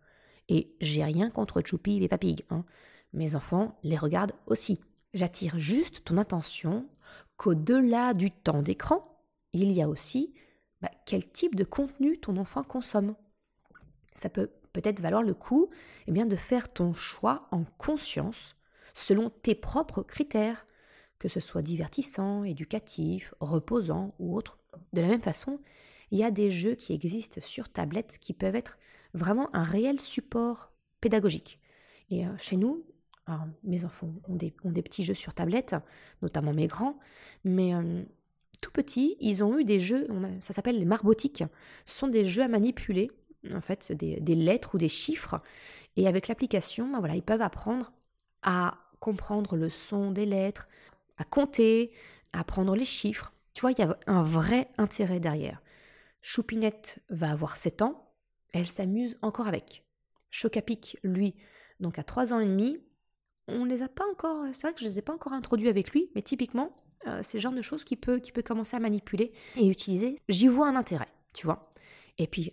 Et 0.48 0.72
j'ai 0.80 1.04
rien 1.04 1.30
contre 1.30 1.60
Choupi 1.64 1.96
et 1.96 2.00
Peppa 2.00 2.18
Pig. 2.18 2.44
Hein. 2.50 2.64
Mes 3.12 3.34
enfants 3.34 3.78
les 3.82 3.96
regardent 3.96 4.34
aussi. 4.46 4.80
J'attire 5.12 5.58
juste 5.58 6.04
ton 6.04 6.16
attention 6.16 6.86
qu'au-delà 7.36 8.14
du 8.14 8.30
temps 8.30 8.62
d'écran, 8.62 9.17
il 9.52 9.72
y 9.72 9.82
a 9.82 9.88
aussi 9.88 10.34
bah, 10.80 10.90
quel 11.06 11.28
type 11.30 11.54
de 11.54 11.64
contenu 11.64 12.18
ton 12.18 12.36
enfant 12.36 12.62
consomme. 12.62 13.14
Ça 14.12 14.28
peut 14.28 14.50
peut-être 14.72 15.00
valoir 15.00 15.22
le 15.22 15.34
coup 15.34 15.68
eh 16.06 16.12
bien, 16.12 16.26
de 16.26 16.36
faire 16.36 16.72
ton 16.72 16.92
choix 16.92 17.48
en 17.50 17.64
conscience 17.64 18.56
selon 18.94 19.30
tes 19.30 19.54
propres 19.54 20.02
critères, 20.02 20.66
que 21.18 21.28
ce 21.28 21.40
soit 21.40 21.62
divertissant, 21.62 22.44
éducatif, 22.44 23.34
reposant 23.40 24.14
ou 24.18 24.36
autre. 24.36 24.58
De 24.92 25.00
la 25.00 25.08
même 25.08 25.22
façon, 25.22 25.60
il 26.10 26.18
y 26.18 26.24
a 26.24 26.30
des 26.30 26.50
jeux 26.50 26.74
qui 26.74 26.92
existent 26.92 27.40
sur 27.42 27.70
tablette 27.70 28.18
qui 28.20 28.32
peuvent 28.32 28.56
être 28.56 28.78
vraiment 29.14 29.54
un 29.54 29.62
réel 29.62 30.00
support 30.00 30.72
pédagogique. 31.00 31.60
Et 32.10 32.26
euh, 32.26 32.36
chez 32.38 32.56
nous, 32.56 32.84
mes 33.62 33.84
enfants 33.84 34.12
ont 34.28 34.34
des, 34.36 34.50
petits 34.82 35.04
jeux 35.04 35.14
sur 35.14 35.34
tablette, 35.34 35.76
notamment 36.22 36.52
mes 36.52 36.66
grands, 36.66 36.98
mais 37.44 37.74
euh, 37.74 38.02
tout 38.60 38.70
petits, 38.70 39.16
ils 39.20 39.44
ont 39.44 39.58
eu 39.58 39.64
des 39.64 39.80
jeux, 39.80 40.06
ça 40.40 40.52
s'appelle 40.52 40.78
les 40.78 40.84
marbotiques. 40.84 41.44
Ce 41.84 41.98
sont 41.98 42.08
des 42.08 42.24
jeux 42.24 42.42
à 42.42 42.48
manipuler, 42.48 43.10
en 43.52 43.60
fait, 43.60 43.92
des, 43.92 44.34
lettres 44.34 44.74
ou 44.74 44.78
des 44.78 44.88
chiffres. 44.88 45.36
Et 45.96 46.06
avec 46.08 46.28
l'application, 46.28 46.90
ben 46.90 46.98
voilà, 46.98 47.14
ils 47.14 47.22
peuvent 47.22 47.42
apprendre 47.42 47.90
à 48.42 48.78
comprendre 49.00 49.56
le 49.56 49.70
son 49.70 50.10
des 50.10 50.26
lettres, 50.26 50.68
à 51.16 51.24
compter, 51.24 51.92
à 52.32 52.40
apprendre 52.40 52.74
les 52.74 52.84
chiffres. 52.84 53.32
Tu 53.54 53.60
vois, 53.60 53.72
il 53.72 53.78
y 53.78 53.82
a 53.82 53.96
un 54.06 54.22
vrai 54.22 54.68
intérêt 54.78 55.20
derrière. 55.20 55.62
Choupinette 56.20 57.00
va 57.10 57.30
avoir 57.30 57.56
7 57.56 57.82
ans, 57.82 58.12
elle 58.52 58.66
s'amuse 58.66 59.18
encore 59.22 59.48
avec. 59.48 59.84
Chocapic, 60.30 60.98
lui, 61.02 61.34
donc 61.80 61.98
à 61.98 62.02
3 62.02 62.32
ans 62.32 62.40
et 62.40 62.46
demi, 62.46 62.78
on 63.46 63.64
les 63.64 63.82
a 63.82 63.88
pas 63.88 64.04
encore, 64.12 64.44
c'est 64.52 64.66
vrai 64.66 64.74
que 64.74 64.80
je 64.80 64.84
les 64.84 64.98
ai 64.98 65.02
pas 65.02 65.14
encore 65.14 65.32
introduits 65.32 65.68
avec 65.68 65.90
lui, 65.92 66.10
mais 66.14 66.22
typiquement, 66.22 66.76
euh, 67.06 67.20
c'est 67.22 67.38
le 67.38 67.42
genre 67.42 67.52
de 67.52 67.62
choses 67.62 67.84
qu'il 67.84 67.98
peut, 67.98 68.18
qui 68.18 68.32
peut 68.32 68.42
commencer 68.42 68.76
à 68.76 68.80
manipuler 68.80 69.32
et 69.56 69.68
utiliser. 69.68 70.16
J'y 70.28 70.48
vois 70.48 70.68
un 70.68 70.76
intérêt, 70.76 71.08
tu 71.32 71.46
vois. 71.46 71.70
Et 72.18 72.26
puis, 72.26 72.52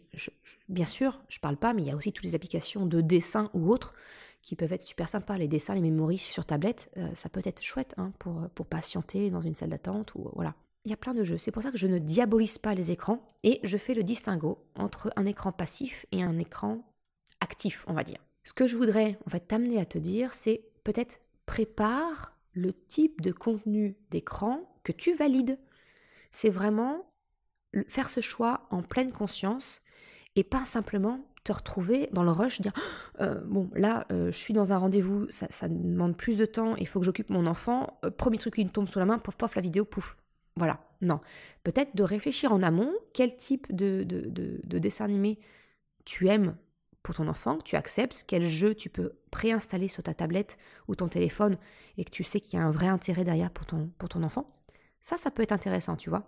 bien 0.70 0.86
sûr, 0.86 1.22
je 1.28 1.40
parle 1.40 1.58
pas, 1.58 1.74
mais 1.74 1.82
il 1.82 1.88
y 1.88 1.92
a 1.92 1.96
aussi 1.96 2.12
toutes 2.12 2.26
les 2.26 2.36
applications 2.36 2.86
de 2.86 3.02
dessin 3.02 3.50
ou 3.54 3.72
autres 3.72 3.94
qui 4.42 4.56
peuvent 4.56 4.74
être 4.74 4.84
super 4.84 5.10
sympas. 5.10 5.38
Les 5.38 5.48
dessins, 5.48 5.74
les 5.74 5.82
mémories 5.82 6.20
sur 6.20 6.46
tablette, 6.46 6.92
euh, 6.98 7.10
ça 7.16 7.30
peut 7.30 7.42
être 7.44 7.64
chouette 7.64 7.96
hein, 7.98 8.12
pour, 8.20 8.48
pour 8.54 8.68
patienter 8.68 9.32
dans 9.32 9.42
une 9.42 9.56
salle 9.56 9.70
d'attente 9.70 10.14
ou 10.16 10.30
voilà. 10.36 10.54
Il 10.86 10.92
y 10.92 10.94
a 10.94 10.98
plein 10.98 11.16
de 11.16 11.24
jeux. 11.24 11.40
C'est 11.40 11.50
pour 11.50 11.64
ça 11.64 11.72
que 11.72 11.80
je 11.80 11.88
ne 11.88 11.98
diabolise 11.98 12.60
pas 12.60 12.76
les 12.76 12.92
écrans 12.92 13.20
et 13.42 13.60
je 13.64 13.76
fais 13.76 13.96
le 13.96 14.04
distinguo 14.04 14.60
entre 14.76 15.12
un 15.16 15.26
écran 15.26 15.52
passif 15.52 16.06
et 16.12 16.22
un 16.22 16.38
écran 16.38 16.84
actif, 17.42 17.86
on 17.88 17.94
va 17.94 18.04
dire. 18.04 18.20
Ce 18.44 18.54
que 18.54 18.68
je 18.68 18.78
voudrais 18.78 19.18
en 19.26 19.32
fait 19.32 19.40
t'amener 19.40 19.80
à 19.80 19.86
te 19.86 19.98
dire, 19.98 20.36
c'est 20.36 20.62
peut-être 20.84 21.20
prépare 21.48 22.35
le 22.56 22.74
type 22.74 23.22
de 23.22 23.32
contenu 23.32 23.96
d'écran 24.10 24.62
que 24.84 24.92
tu 24.92 25.14
valides. 25.14 25.60
C'est 26.32 26.50
vraiment 26.50 27.06
faire 27.88 28.10
ce 28.10 28.22
choix 28.22 28.68
en 28.72 28.82
pleine 28.82 29.12
conscience 29.12 29.82
et 30.36 30.44
pas 30.44 30.66
simplement 30.66 31.20
te 31.44 31.52
retrouver 31.52 32.10
dans 32.12 32.24
le 32.24 32.32
rush, 32.32 32.60
dire 32.62 32.74
euh, 33.22 33.42
bon 33.46 33.70
là 33.76 34.06
euh, 34.12 34.32
je 34.32 34.38
suis 34.38 34.54
dans 34.54 34.74
un 34.74 34.78
rendez-vous, 34.78 35.28
ça, 35.30 35.70
demande 35.70 36.18
plus 36.18 36.38
de 36.38 36.46
temps, 36.46 36.76
il 36.76 36.88
faut 36.88 37.00
que 37.00 37.06
j'occupe 37.06 37.30
mon 37.30 37.46
enfant, 37.46 38.00
euh, 38.04 38.10
premier 38.10 38.38
truc 38.38 38.56
qui 38.56 38.66
me 38.66 38.70
tombe 38.70 38.90
sous 38.90 39.00
la 39.00 39.06
main, 39.06 39.20
pouf 39.20 39.36
pouf 39.36 39.56
la 39.56 39.62
vidéo, 39.62 39.86
pouf. 39.86 40.18
Voilà, 40.58 40.80
non. 41.02 41.20
Peut-être 41.64 41.96
de 41.96 42.04
réfléchir 42.04 42.54
en 42.54 42.64
amont 42.64 42.94
quel 43.14 43.36
type 43.36 43.74
de 43.76 44.04
dessin 44.80 45.04
animé 45.04 45.38
tu 46.06 46.30
aimes 46.30 46.56
pour 47.06 47.14
ton 47.14 47.28
enfant, 47.28 47.58
que 47.58 47.64
tu 47.64 47.76
acceptes, 47.76 48.24
quel 48.26 48.48
jeu 48.48 48.74
tu 48.74 48.90
peux 48.90 49.12
préinstaller 49.30 49.88
sur 49.88 50.02
ta 50.02 50.16
tablette 50.16 50.58
ou 50.88 50.96
ton 50.96 51.08
téléphone 51.08 51.56
et 52.00 52.04
que 52.04 52.10
tu 52.10 52.24
sais 52.24 52.40
qu'il 52.40 52.58
y 52.58 52.62
a 52.62 52.66
un 52.66 52.72
vrai 52.72 52.88
intérêt 52.88 53.24
derrière 53.24 53.52
pour 53.52 53.68
ton, 53.68 53.92
pour 54.00 54.10
ton 54.10 54.24
enfant. 54.24 54.50
Ça, 55.02 55.16
ça 55.16 55.30
peut 55.30 55.44
être 55.44 55.52
intéressant, 55.52 55.98
tu 55.98 56.10
vois, 56.10 56.26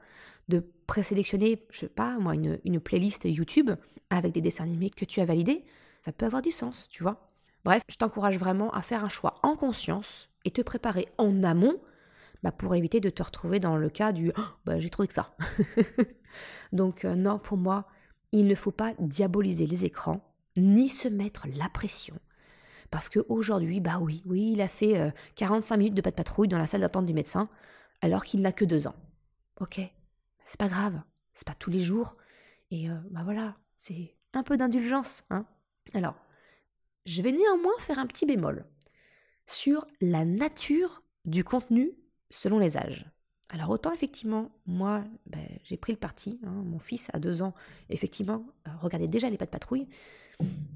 de 0.50 0.64
présélectionner, 0.86 1.66
je 1.72 1.80
sais 1.80 1.90
pas, 1.90 2.20
moi, 2.20 2.36
une, 2.36 2.60
une 2.64 2.80
playlist 2.80 3.26
YouTube 3.26 3.72
avec 4.12 4.34
des 4.34 4.42
dessins 4.42 4.66
animés 4.66 4.92
que 4.92 5.04
tu 5.04 5.20
as 5.20 5.26
validés. 5.26 5.66
Ça 6.02 6.12
peut 6.12 6.28
avoir 6.28 6.44
du 6.44 6.52
sens, 6.52 6.90
tu 6.90 7.02
vois. 7.02 7.28
Bref, 7.66 7.82
je 7.90 7.98
t'encourage 7.98 8.38
vraiment 8.38 8.70
à 8.70 8.84
faire 8.84 9.04
un 9.04 9.10
choix 9.10 9.40
en 9.42 9.56
conscience 9.56 10.30
et 10.46 10.52
te 10.52 10.62
préparer 10.62 11.08
en 11.18 11.44
amont 11.44 11.82
bah, 12.44 12.52
pour 12.52 12.76
éviter 12.76 13.00
de 13.00 13.10
te 13.10 13.24
retrouver 13.24 13.60
dans 13.60 13.78
le 13.78 13.90
cas 13.90 14.12
du 14.12 14.32
oh, 14.38 14.42
bah, 14.64 14.80
j'ai 14.80 14.92
trouvé 14.92 15.08
que 15.08 15.16
ça. 15.16 15.36
Donc, 16.72 17.04
euh, 17.04 17.16
non, 17.16 17.40
pour 17.40 17.58
moi, 17.58 17.88
il 18.32 18.46
ne 18.46 18.54
faut 18.54 18.72
pas 18.72 18.94
diaboliser 19.00 19.66
les 19.66 19.84
écrans 19.84 20.22
ni 20.58 20.90
se 20.90 21.08
mettre 21.08 21.48
la 21.54 21.70
pression. 21.70 22.20
Parce 22.90 23.10
qu'aujourd'hui, 23.10 23.80
bah 23.80 24.00
oui, 24.02 24.24
oui, 24.26 24.54
il 24.54 24.62
a 24.62 24.68
fait 24.68 25.14
45 25.36 25.76
euh, 25.76 25.78
minutes 25.78 25.94
de 25.94 26.02
pas 26.02 26.12
de 26.12 26.16
patrouille 26.16 26.48
dans 26.48 26.58
la 26.58 26.68
salle 26.68 26.82
d'attente 26.82 27.06
du 27.06 27.14
médecin, 27.14 27.50
alors 28.02 28.24
qu'il 28.24 28.42
n'a 28.42 28.52
que 28.52 28.66
deux 28.66 28.88
ans. 28.88 28.96
Ok, 29.60 29.80
c'est 30.44 30.60
pas 30.60 30.70
grave, 30.70 31.02
c'est 31.34 31.48
pas 31.48 31.56
tous 31.56 31.70
les 31.70 31.80
jours, 31.80 32.16
et 32.72 32.90
euh, 32.90 32.96
bah 33.12 33.22
voilà, 33.24 33.56
c'est 33.78 34.16
un 34.34 34.44
peu 34.44 34.58
d'indulgence, 34.58 35.24
hein. 35.30 35.46
Alors, 35.94 36.16
je 37.06 37.22
vais 37.22 37.32
néanmoins 37.32 37.78
faire 37.80 38.00
un 38.00 38.06
petit 38.06 38.26
bémol 38.26 38.66
sur 39.46 39.88
la 40.02 40.26
nature 40.26 41.02
du 41.26 41.44
contenu 41.44 41.94
selon 42.30 42.60
les 42.60 42.78
âges. 42.78 43.06
Alors 43.50 43.70
autant 43.70 43.94
effectivement, 43.94 44.52
moi, 44.66 45.06
ben, 45.26 45.48
j'ai 45.64 45.78
pris 45.78 45.94
le 45.94 45.98
parti, 45.98 46.40
hein, 46.44 46.52
mon 46.66 46.80
fils 46.80 47.10
à 47.14 47.20
deux 47.20 47.42
ans, 47.42 47.54
effectivement, 47.90 48.46
euh, 48.68 48.72
regardait 48.82 49.08
déjà 49.08 49.30
les 49.30 49.38
pas 49.38 49.46
de 49.46 49.52
patrouille, 49.52 49.88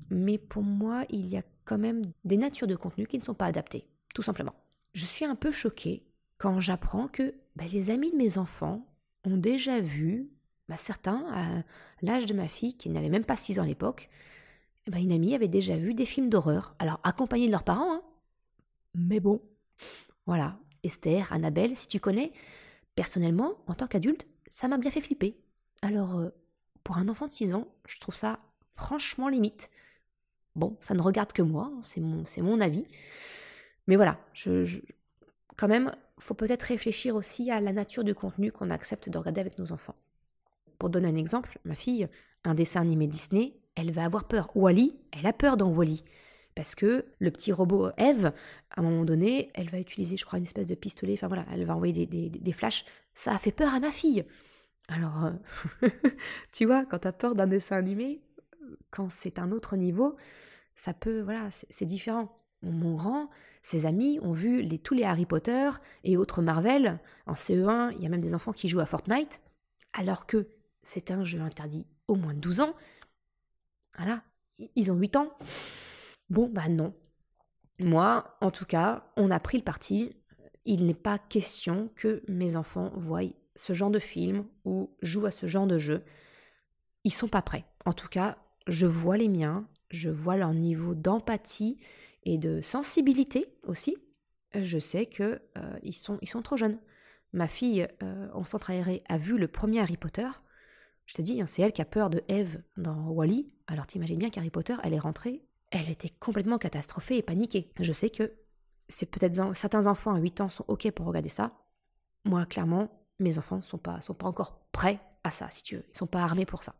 mais 0.09 0.37
pour 0.37 0.63
moi, 0.63 1.05
il 1.09 1.27
y 1.27 1.37
a 1.37 1.43
quand 1.65 1.77
même 1.77 2.11
des 2.25 2.37
natures 2.37 2.67
de 2.67 2.75
contenu 2.75 3.07
qui 3.07 3.17
ne 3.17 3.23
sont 3.23 3.33
pas 3.33 3.45
adaptées, 3.45 3.85
tout 4.13 4.21
simplement. 4.21 4.53
Je 4.93 5.05
suis 5.05 5.25
un 5.25 5.35
peu 5.35 5.51
choquée 5.51 6.05
quand 6.37 6.59
j'apprends 6.59 7.07
que 7.07 7.33
ben, 7.55 7.67
les 7.71 7.89
amis 7.89 8.11
de 8.11 8.17
mes 8.17 8.37
enfants 8.37 8.85
ont 9.23 9.37
déjà 9.37 9.79
vu, 9.79 10.29
ben, 10.67 10.75
certains, 10.75 11.25
à 11.31 11.63
l'âge 12.01 12.25
de 12.25 12.33
ma 12.33 12.47
fille, 12.47 12.75
qui 12.75 12.89
n'avait 12.89 13.09
même 13.09 13.25
pas 13.25 13.35
6 13.35 13.59
ans 13.59 13.63
à 13.63 13.67
l'époque, 13.67 14.09
ben, 14.87 14.99
une 14.99 15.11
amie 15.11 15.35
avait 15.35 15.47
déjà 15.47 15.77
vu 15.77 15.93
des 15.93 16.05
films 16.05 16.29
d'horreur. 16.29 16.75
Alors, 16.79 16.99
accompagnés 17.03 17.47
de 17.47 17.51
leurs 17.51 17.63
parents, 17.63 17.93
hein. 17.93 18.01
mais 18.95 19.19
bon, 19.19 19.41
voilà. 20.25 20.57
Esther, 20.83 21.31
Annabelle, 21.31 21.77
si 21.77 21.87
tu 21.87 21.99
connais, 21.99 22.31
personnellement, 22.95 23.53
en 23.67 23.75
tant 23.75 23.87
qu'adulte, 23.87 24.27
ça 24.49 24.67
m'a 24.67 24.77
bien 24.77 24.89
fait 24.89 25.01
flipper. 25.01 25.37
Alors, 25.83 26.17
euh, 26.17 26.29
pour 26.83 26.97
un 26.97 27.07
enfant 27.07 27.27
de 27.27 27.31
6 27.31 27.53
ans, 27.53 27.67
je 27.87 27.99
trouve 27.99 28.15
ça 28.15 28.39
franchement 28.81 29.29
limite. 29.29 29.69
Bon, 30.55 30.75
ça 30.81 30.93
ne 30.95 31.01
regarde 31.01 31.31
que 31.31 31.43
moi, 31.43 31.71
c'est 31.81 32.01
mon, 32.01 32.25
c'est 32.25 32.41
mon 32.41 32.59
avis. 32.59 32.85
Mais 33.87 33.95
voilà, 33.95 34.19
je, 34.33 34.79
quand 35.55 35.67
même, 35.67 35.91
faut 36.17 36.33
peut-être 36.33 36.63
réfléchir 36.63 37.15
aussi 37.15 37.51
à 37.51 37.61
la 37.61 37.73
nature 37.73 38.03
du 38.03 38.15
contenu 38.15 38.51
qu'on 38.51 38.69
accepte 38.69 39.07
de 39.07 39.17
regarder 39.17 39.41
avec 39.41 39.59
nos 39.59 39.71
enfants. 39.71 39.95
Pour 40.79 40.89
donner 40.89 41.07
un 41.07 41.15
exemple, 41.15 41.59
ma 41.63 41.75
fille, 41.75 42.07
un 42.43 42.55
dessin 42.55 42.81
animé 42.81 43.07
Disney, 43.07 43.53
elle 43.75 43.91
va 43.91 44.03
avoir 44.03 44.25
peur. 44.25 44.49
Wally, 44.55 44.95
elle 45.11 45.27
a 45.27 45.33
peur 45.33 45.57
dans 45.57 45.69
Wally. 45.69 46.03
Parce 46.55 46.75
que 46.75 47.05
le 47.19 47.31
petit 47.31 47.53
robot 47.53 47.91
Eve, 47.97 48.33
à 48.71 48.81
un 48.81 48.83
moment 48.83 49.05
donné, 49.05 49.51
elle 49.53 49.69
va 49.69 49.79
utiliser, 49.79 50.17
je 50.17 50.25
crois, 50.25 50.39
une 50.39 50.45
espèce 50.45 50.67
de 50.67 50.75
pistolet, 50.75 51.13
enfin 51.13 51.27
voilà, 51.27 51.45
elle 51.53 51.65
va 51.65 51.75
envoyer 51.75 52.05
des, 52.05 52.29
des 52.29 52.51
flashs. 52.51 52.83
Ça 53.13 53.33
a 53.33 53.37
fait 53.37 53.53
peur 53.53 53.73
à 53.73 53.79
ma 53.79 53.91
fille. 53.91 54.25
Alors, 54.87 55.25
euh, 55.25 55.87
tu 56.51 56.65
vois, 56.65 56.85
quand 56.85 56.99
tu 56.99 57.07
as 57.07 57.13
peur 57.13 57.35
d'un 57.35 57.47
dessin 57.47 57.77
animé, 57.77 58.21
quand 58.89 59.09
c'est 59.09 59.39
un 59.39 59.51
autre 59.51 59.75
niveau, 59.75 60.15
ça 60.75 60.93
peut, 60.93 61.21
voilà, 61.21 61.49
c'est 61.51 61.85
différent. 61.85 62.37
Mon 62.63 62.95
grand, 62.95 63.27
ses 63.61 63.85
amis 63.85 64.19
ont 64.21 64.33
vu 64.33 64.67
tous 64.79 64.93
les 64.93 65.03
Harry 65.03 65.25
Potter 65.25 65.69
et 66.03 66.17
autres 66.17 66.41
Marvel. 66.41 66.99
En 67.25 67.33
CE1, 67.33 67.93
il 67.95 68.03
y 68.03 68.05
a 68.05 68.09
même 68.09 68.21
des 68.21 68.33
enfants 68.33 68.53
qui 68.53 68.67
jouent 68.67 68.79
à 68.79 68.85
Fortnite, 68.85 69.41
alors 69.93 70.25
que 70.25 70.47
c'est 70.83 71.11
un 71.11 71.23
jeu 71.23 71.41
interdit 71.41 71.85
au 72.07 72.15
moins 72.15 72.33
de 72.33 72.39
12 72.39 72.61
ans. 72.61 72.75
Voilà, 73.97 74.23
ils 74.75 74.91
ont 74.91 74.95
8 74.95 75.15
ans. 75.17 75.31
Bon, 76.29 76.49
bah 76.49 76.69
non. 76.69 76.93
Moi, 77.79 78.37
en 78.41 78.51
tout 78.51 78.65
cas, 78.65 79.11
on 79.17 79.31
a 79.31 79.39
pris 79.39 79.57
le 79.57 79.63
parti. 79.63 80.15
Il 80.65 80.85
n'est 80.85 80.93
pas 80.93 81.17
question 81.17 81.89
que 81.95 82.23
mes 82.27 82.55
enfants 82.55 82.91
voient 82.95 83.23
ce 83.55 83.73
genre 83.73 83.89
de 83.89 83.99
film 83.99 84.45
ou 84.65 84.95
jouent 85.01 85.25
à 85.25 85.31
ce 85.31 85.47
genre 85.47 85.67
de 85.67 85.77
jeu. 85.77 86.03
Ils 87.03 87.13
sont 87.13 87.27
pas 87.27 87.41
prêts. 87.41 87.65
En 87.85 87.93
tout 87.93 88.07
cas, 88.07 88.37
je 88.67 88.85
vois 88.85 89.17
les 89.17 89.29
miens, 89.29 89.67
je 89.89 90.09
vois 90.09 90.37
leur 90.37 90.53
niveau 90.53 90.95
d'empathie 90.95 91.77
et 92.23 92.37
de 92.37 92.61
sensibilité 92.61 93.53
aussi. 93.63 93.97
Je 94.53 94.79
sais 94.79 95.05
que 95.05 95.41
euh, 95.57 95.79
ils, 95.83 95.93
sont, 95.93 96.17
ils 96.21 96.29
sont 96.29 96.41
trop 96.41 96.57
jeunes. 96.57 96.79
Ma 97.33 97.47
fille, 97.47 97.87
euh, 98.03 98.27
en 98.33 98.43
centre 98.43 98.69
aéré, 98.69 99.03
a 99.07 99.17
vu 99.17 99.37
le 99.37 99.47
premier 99.47 99.79
Harry 99.79 99.97
Potter. 99.97 100.27
Je 101.05 101.13
te 101.13 101.21
dis, 101.21 101.41
hein, 101.41 101.47
c'est 101.47 101.61
elle 101.61 101.71
qui 101.71 101.81
a 101.81 101.85
peur 101.85 102.09
de 102.09 102.23
Eve 102.27 102.61
dans 102.77 103.09
Wally. 103.09 103.51
Alors 103.67 103.87
t'imagines 103.87 104.19
bien 104.19 104.29
qu'Harry 104.29 104.49
Potter, 104.49 104.75
elle 104.83 104.93
est 104.93 104.99
rentrée, 104.99 105.45
elle 105.71 105.89
était 105.89 106.09
complètement 106.09 106.57
catastrophée 106.57 107.17
et 107.17 107.21
paniquée. 107.21 107.71
Je 107.79 107.93
sais 107.93 108.09
que 108.09 108.33
c'est 108.89 109.05
peut-être 109.05 109.55
certains 109.55 109.87
enfants 109.87 110.13
à 110.13 110.19
8 110.19 110.41
ans 110.41 110.49
sont 110.49 110.65
ok 110.67 110.91
pour 110.91 111.05
regarder 111.05 111.29
ça. 111.29 111.53
Moi, 112.25 112.45
clairement, 112.45 112.89
mes 113.19 113.37
enfants 113.37 113.61
sont 113.61 113.77
pas 113.77 114.01
sont 114.01 114.13
pas 114.13 114.27
encore 114.27 114.59
prêts 114.73 114.99
à 115.23 115.31
ça, 115.31 115.49
si 115.49 115.63
tu 115.63 115.77
veux. 115.77 115.85
Ils 115.89 115.97
sont 115.97 116.07
pas 116.07 116.21
armés 116.21 116.45
pour 116.45 116.63
ça. 116.63 116.75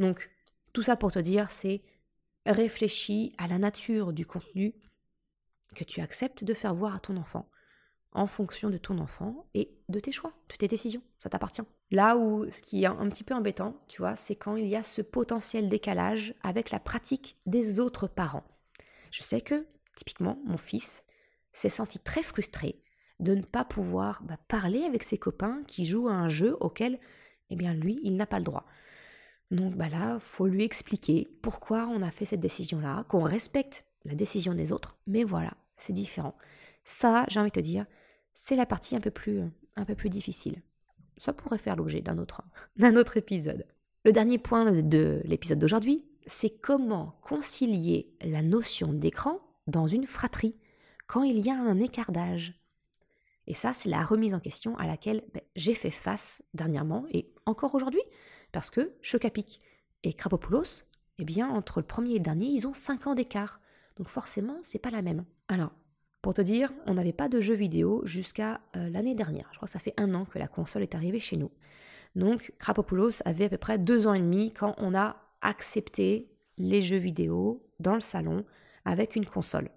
Donc, 0.00 0.28
tout 0.76 0.82
ça 0.82 0.96
pour 0.96 1.10
te 1.10 1.18
dire, 1.18 1.50
c'est 1.50 1.80
réfléchis 2.44 3.32
à 3.38 3.48
la 3.48 3.56
nature 3.56 4.12
du 4.12 4.26
contenu 4.26 4.74
que 5.74 5.84
tu 5.84 6.02
acceptes 6.02 6.44
de 6.44 6.52
faire 6.52 6.74
voir 6.74 6.94
à 6.94 7.00
ton 7.00 7.16
enfant. 7.16 7.48
en 8.12 8.26
fonction 8.26 8.68
de 8.68 8.76
ton 8.76 8.98
enfant 8.98 9.46
et 9.54 9.70
de 9.88 10.00
tes 10.00 10.12
choix, 10.12 10.34
de 10.50 10.56
tes 10.56 10.68
décisions. 10.68 11.02
Ça 11.18 11.30
t'appartient. 11.30 11.62
Là 11.90 12.18
où 12.18 12.50
ce 12.50 12.60
qui 12.60 12.82
est 12.82 12.86
un 12.86 13.08
petit 13.08 13.24
peu 13.24 13.34
embêtant, 13.34 13.78
tu 13.88 14.02
vois, 14.02 14.16
c'est 14.16 14.36
quand 14.36 14.56
il 14.56 14.66
y 14.66 14.76
a 14.76 14.82
ce 14.82 15.00
potentiel 15.00 15.70
décalage 15.70 16.34
avec 16.42 16.70
la 16.70 16.80
pratique 16.80 17.38
des 17.46 17.80
autres 17.80 18.06
parents. 18.06 18.44
Je 19.10 19.22
sais 19.22 19.40
que, 19.40 19.66
typiquement, 19.96 20.38
mon 20.44 20.58
fils 20.58 21.04
s'est 21.52 21.70
senti 21.70 21.98
très 21.98 22.22
frustré 22.22 22.82
de 23.18 23.34
ne 23.34 23.42
pas 23.42 23.64
pouvoir 23.64 24.22
bah, 24.24 24.38
parler 24.48 24.84
avec 24.84 25.04
ses 25.04 25.16
copains 25.16 25.62
qui 25.66 25.86
jouent 25.86 26.08
à 26.08 26.14
un 26.14 26.28
jeu 26.28 26.54
auquel, 26.60 27.00
eh 27.48 27.56
bien, 27.56 27.72
lui, 27.72 27.98
il 28.02 28.16
n'a 28.16 28.26
pas 28.26 28.38
le 28.38 28.44
droit. 28.44 28.66
Donc 29.50 29.74
bah 29.76 29.88
là, 29.88 30.18
faut 30.20 30.46
lui 30.46 30.64
expliquer 30.64 31.28
pourquoi 31.42 31.86
on 31.86 32.02
a 32.02 32.10
fait 32.10 32.24
cette 32.24 32.40
décision-là, 32.40 33.04
qu'on 33.08 33.22
respecte 33.22 33.84
la 34.04 34.14
décision 34.14 34.54
des 34.54 34.72
autres, 34.72 34.96
mais 35.06 35.24
voilà, 35.24 35.54
c'est 35.76 35.92
différent. 35.92 36.36
Ça, 36.84 37.24
j'ai 37.28 37.40
envie 37.40 37.50
de 37.50 37.54
te 37.54 37.60
dire, 37.60 37.86
c'est 38.32 38.56
la 38.56 38.66
partie 38.66 38.96
un 38.96 39.00
peu 39.00 39.10
plus, 39.10 39.42
un 39.76 39.84
peu 39.84 39.94
plus 39.94 40.10
difficile. 40.10 40.62
Ça 41.16 41.32
pourrait 41.32 41.58
faire 41.58 41.76
l'objet 41.76 42.00
d'un 42.00 42.18
autre, 42.18 42.42
épisode. 43.16 43.66
Le 44.04 44.12
dernier 44.12 44.38
point 44.38 44.70
de 44.70 45.22
l'épisode 45.24 45.58
d'aujourd'hui, 45.58 46.04
c'est 46.26 46.60
comment 46.60 47.18
concilier 47.22 48.14
la 48.20 48.42
notion 48.42 48.92
d'écran 48.92 49.40
dans 49.66 49.86
une 49.86 50.06
fratrie 50.06 50.56
quand 51.06 51.22
il 51.22 51.38
y 51.38 51.50
a 51.50 51.56
un 51.56 51.78
écart. 51.80 52.10
Et 53.46 53.54
ça, 53.54 53.72
c'est 53.72 53.88
la 53.88 54.04
remise 54.04 54.34
en 54.34 54.40
question 54.40 54.76
à 54.76 54.86
laquelle 54.86 55.22
ben, 55.32 55.42
j'ai 55.54 55.74
fait 55.74 55.90
face 55.90 56.42
dernièrement 56.54 57.06
et 57.10 57.32
encore 57.46 57.74
aujourd'hui, 57.74 58.02
parce 58.56 58.70
que 58.70 58.90
Chocapic 59.02 59.60
et 60.02 60.14
Krapopoulos, 60.14 60.84
eh 61.18 61.26
bien, 61.26 61.46
entre 61.46 61.80
le 61.80 61.86
premier 61.86 62.12
et 62.12 62.18
le 62.18 62.24
dernier, 62.24 62.46
ils 62.46 62.66
ont 62.66 62.72
5 62.72 63.06
ans 63.06 63.14
d'écart. 63.14 63.60
Donc 63.98 64.08
forcément, 64.08 64.56
c'est 64.62 64.78
pas 64.78 64.90
la 64.90 65.02
même. 65.02 65.26
Alors, 65.48 65.72
pour 66.22 66.32
te 66.32 66.40
dire, 66.40 66.72
on 66.86 66.94
n'avait 66.94 67.12
pas 67.12 67.28
de 67.28 67.38
jeux 67.38 67.52
vidéo 67.54 68.00
jusqu'à 68.06 68.62
euh, 68.74 68.88
l'année 68.88 69.14
dernière. 69.14 69.46
Je 69.50 69.58
crois 69.58 69.66
que 69.66 69.72
ça 69.72 69.78
fait 69.78 69.92
un 69.98 70.14
an 70.14 70.24
que 70.24 70.38
la 70.38 70.48
console 70.48 70.84
est 70.84 70.94
arrivée 70.94 71.20
chez 71.20 71.36
nous. 71.36 71.50
Donc, 72.14 72.54
Krapopoulos 72.58 73.20
avait 73.26 73.44
à 73.44 73.48
peu 73.50 73.58
près 73.58 73.76
deux 73.76 74.06
ans 74.06 74.14
et 74.14 74.20
demi 74.20 74.54
quand 74.54 74.74
on 74.78 74.94
a 74.94 75.16
accepté 75.42 76.32
les 76.56 76.80
jeux 76.80 76.96
vidéo 76.96 77.62
dans 77.78 77.94
le 77.94 78.00
salon 78.00 78.42
avec 78.86 79.16
une 79.16 79.26
console 79.26 79.68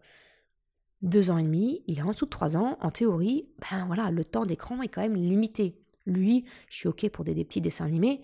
deux 1.02 1.30
ans 1.30 1.38
et 1.38 1.44
demi, 1.44 1.82
il 1.88 2.00
est 2.00 2.02
en 2.02 2.12
dessous 2.12 2.26
de 2.26 2.30
trois 2.30 2.58
ans, 2.58 2.78
en 2.82 2.92
théorie, 2.92 3.48
ben 3.60 3.86
voilà, 3.88 4.12
le 4.12 4.26
temps 4.26 4.46
d'écran 4.46 4.82
est 4.82 4.90
quand 4.90 5.02
même 5.02 5.16
limité. 5.16 5.82
Lui, 6.06 6.46
je 6.70 6.76
suis 6.76 6.88
ok 6.90 7.10
pour 7.10 7.24
des, 7.24 7.34
petits 7.46 7.62
dessins 7.62 7.86
animés, 7.86 8.22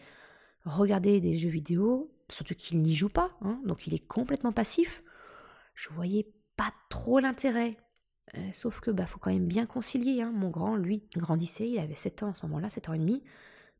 regarder 0.65 1.21
des 1.21 1.37
jeux 1.37 1.49
vidéo, 1.49 2.11
surtout 2.29 2.55
qu'il 2.55 2.81
n'y 2.81 2.95
joue 2.95 3.09
pas, 3.09 3.31
hein, 3.41 3.59
donc 3.65 3.87
il 3.87 3.93
est 3.93 4.05
complètement 4.05 4.51
passif. 4.51 5.03
Je 5.75 5.89
voyais 5.89 6.31
pas 6.57 6.73
trop 6.89 7.19
l'intérêt. 7.19 7.77
Euh, 8.37 8.49
sauf 8.53 8.79
que 8.79 8.91
bah 8.91 9.05
faut 9.05 9.19
quand 9.19 9.31
même 9.31 9.47
bien 9.47 9.65
concilier. 9.65 10.21
Hein. 10.21 10.31
Mon 10.33 10.49
grand, 10.49 10.75
lui, 10.75 11.03
grandissait, 11.15 11.69
il 11.69 11.79
avait 11.79 11.95
7 11.95 12.23
ans 12.23 12.29
à 12.29 12.33
ce 12.33 12.45
moment-là, 12.45 12.69
7 12.69 12.89
ans 12.89 12.93
et 12.93 12.99
demi. 12.99 13.23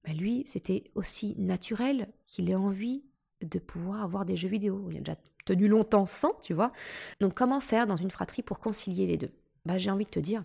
Mais 0.06 0.14
lui, 0.14 0.44
c'était 0.46 0.84
aussi 0.94 1.36
naturel 1.38 2.14
qu'il 2.28 2.50
ait 2.50 2.56
envie 2.56 3.04
de 3.42 3.60
pouvoir 3.60 4.04
avoir 4.04 4.26
des 4.26 4.36
jeux 4.36 4.48
vidéo. 4.48 4.88
Il 4.92 4.98
a 4.98 5.00
déjà 5.00 5.18
tenu 5.46 5.68
longtemps 5.68 6.06
sans, 6.06 6.34
tu 6.42 6.54
vois. 6.54 6.72
Donc 7.20 7.34
comment 7.34 7.60
faire 7.60 7.88
dans 7.88 7.96
une 7.96 8.12
fratrie 8.12 8.44
pour 8.44 8.60
concilier 8.60 9.08
les 9.08 9.18
deux? 9.18 9.32
Bah, 9.66 9.78
J'ai 9.78 9.90
envie 9.90 10.06
de 10.06 10.10
te 10.10 10.20
dire, 10.20 10.44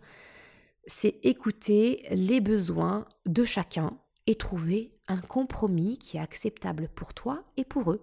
c'est 0.86 1.18
écouter 1.22 2.06
les 2.10 2.40
besoins 2.40 3.06
de 3.26 3.44
chacun 3.44 3.98
et 4.26 4.34
trouver 4.34 4.90
un 5.10 5.20
compromis 5.20 5.98
qui 5.98 6.16
est 6.16 6.20
acceptable 6.20 6.88
pour 6.94 7.14
toi 7.14 7.42
et 7.56 7.64
pour 7.64 7.90
eux. 7.90 8.00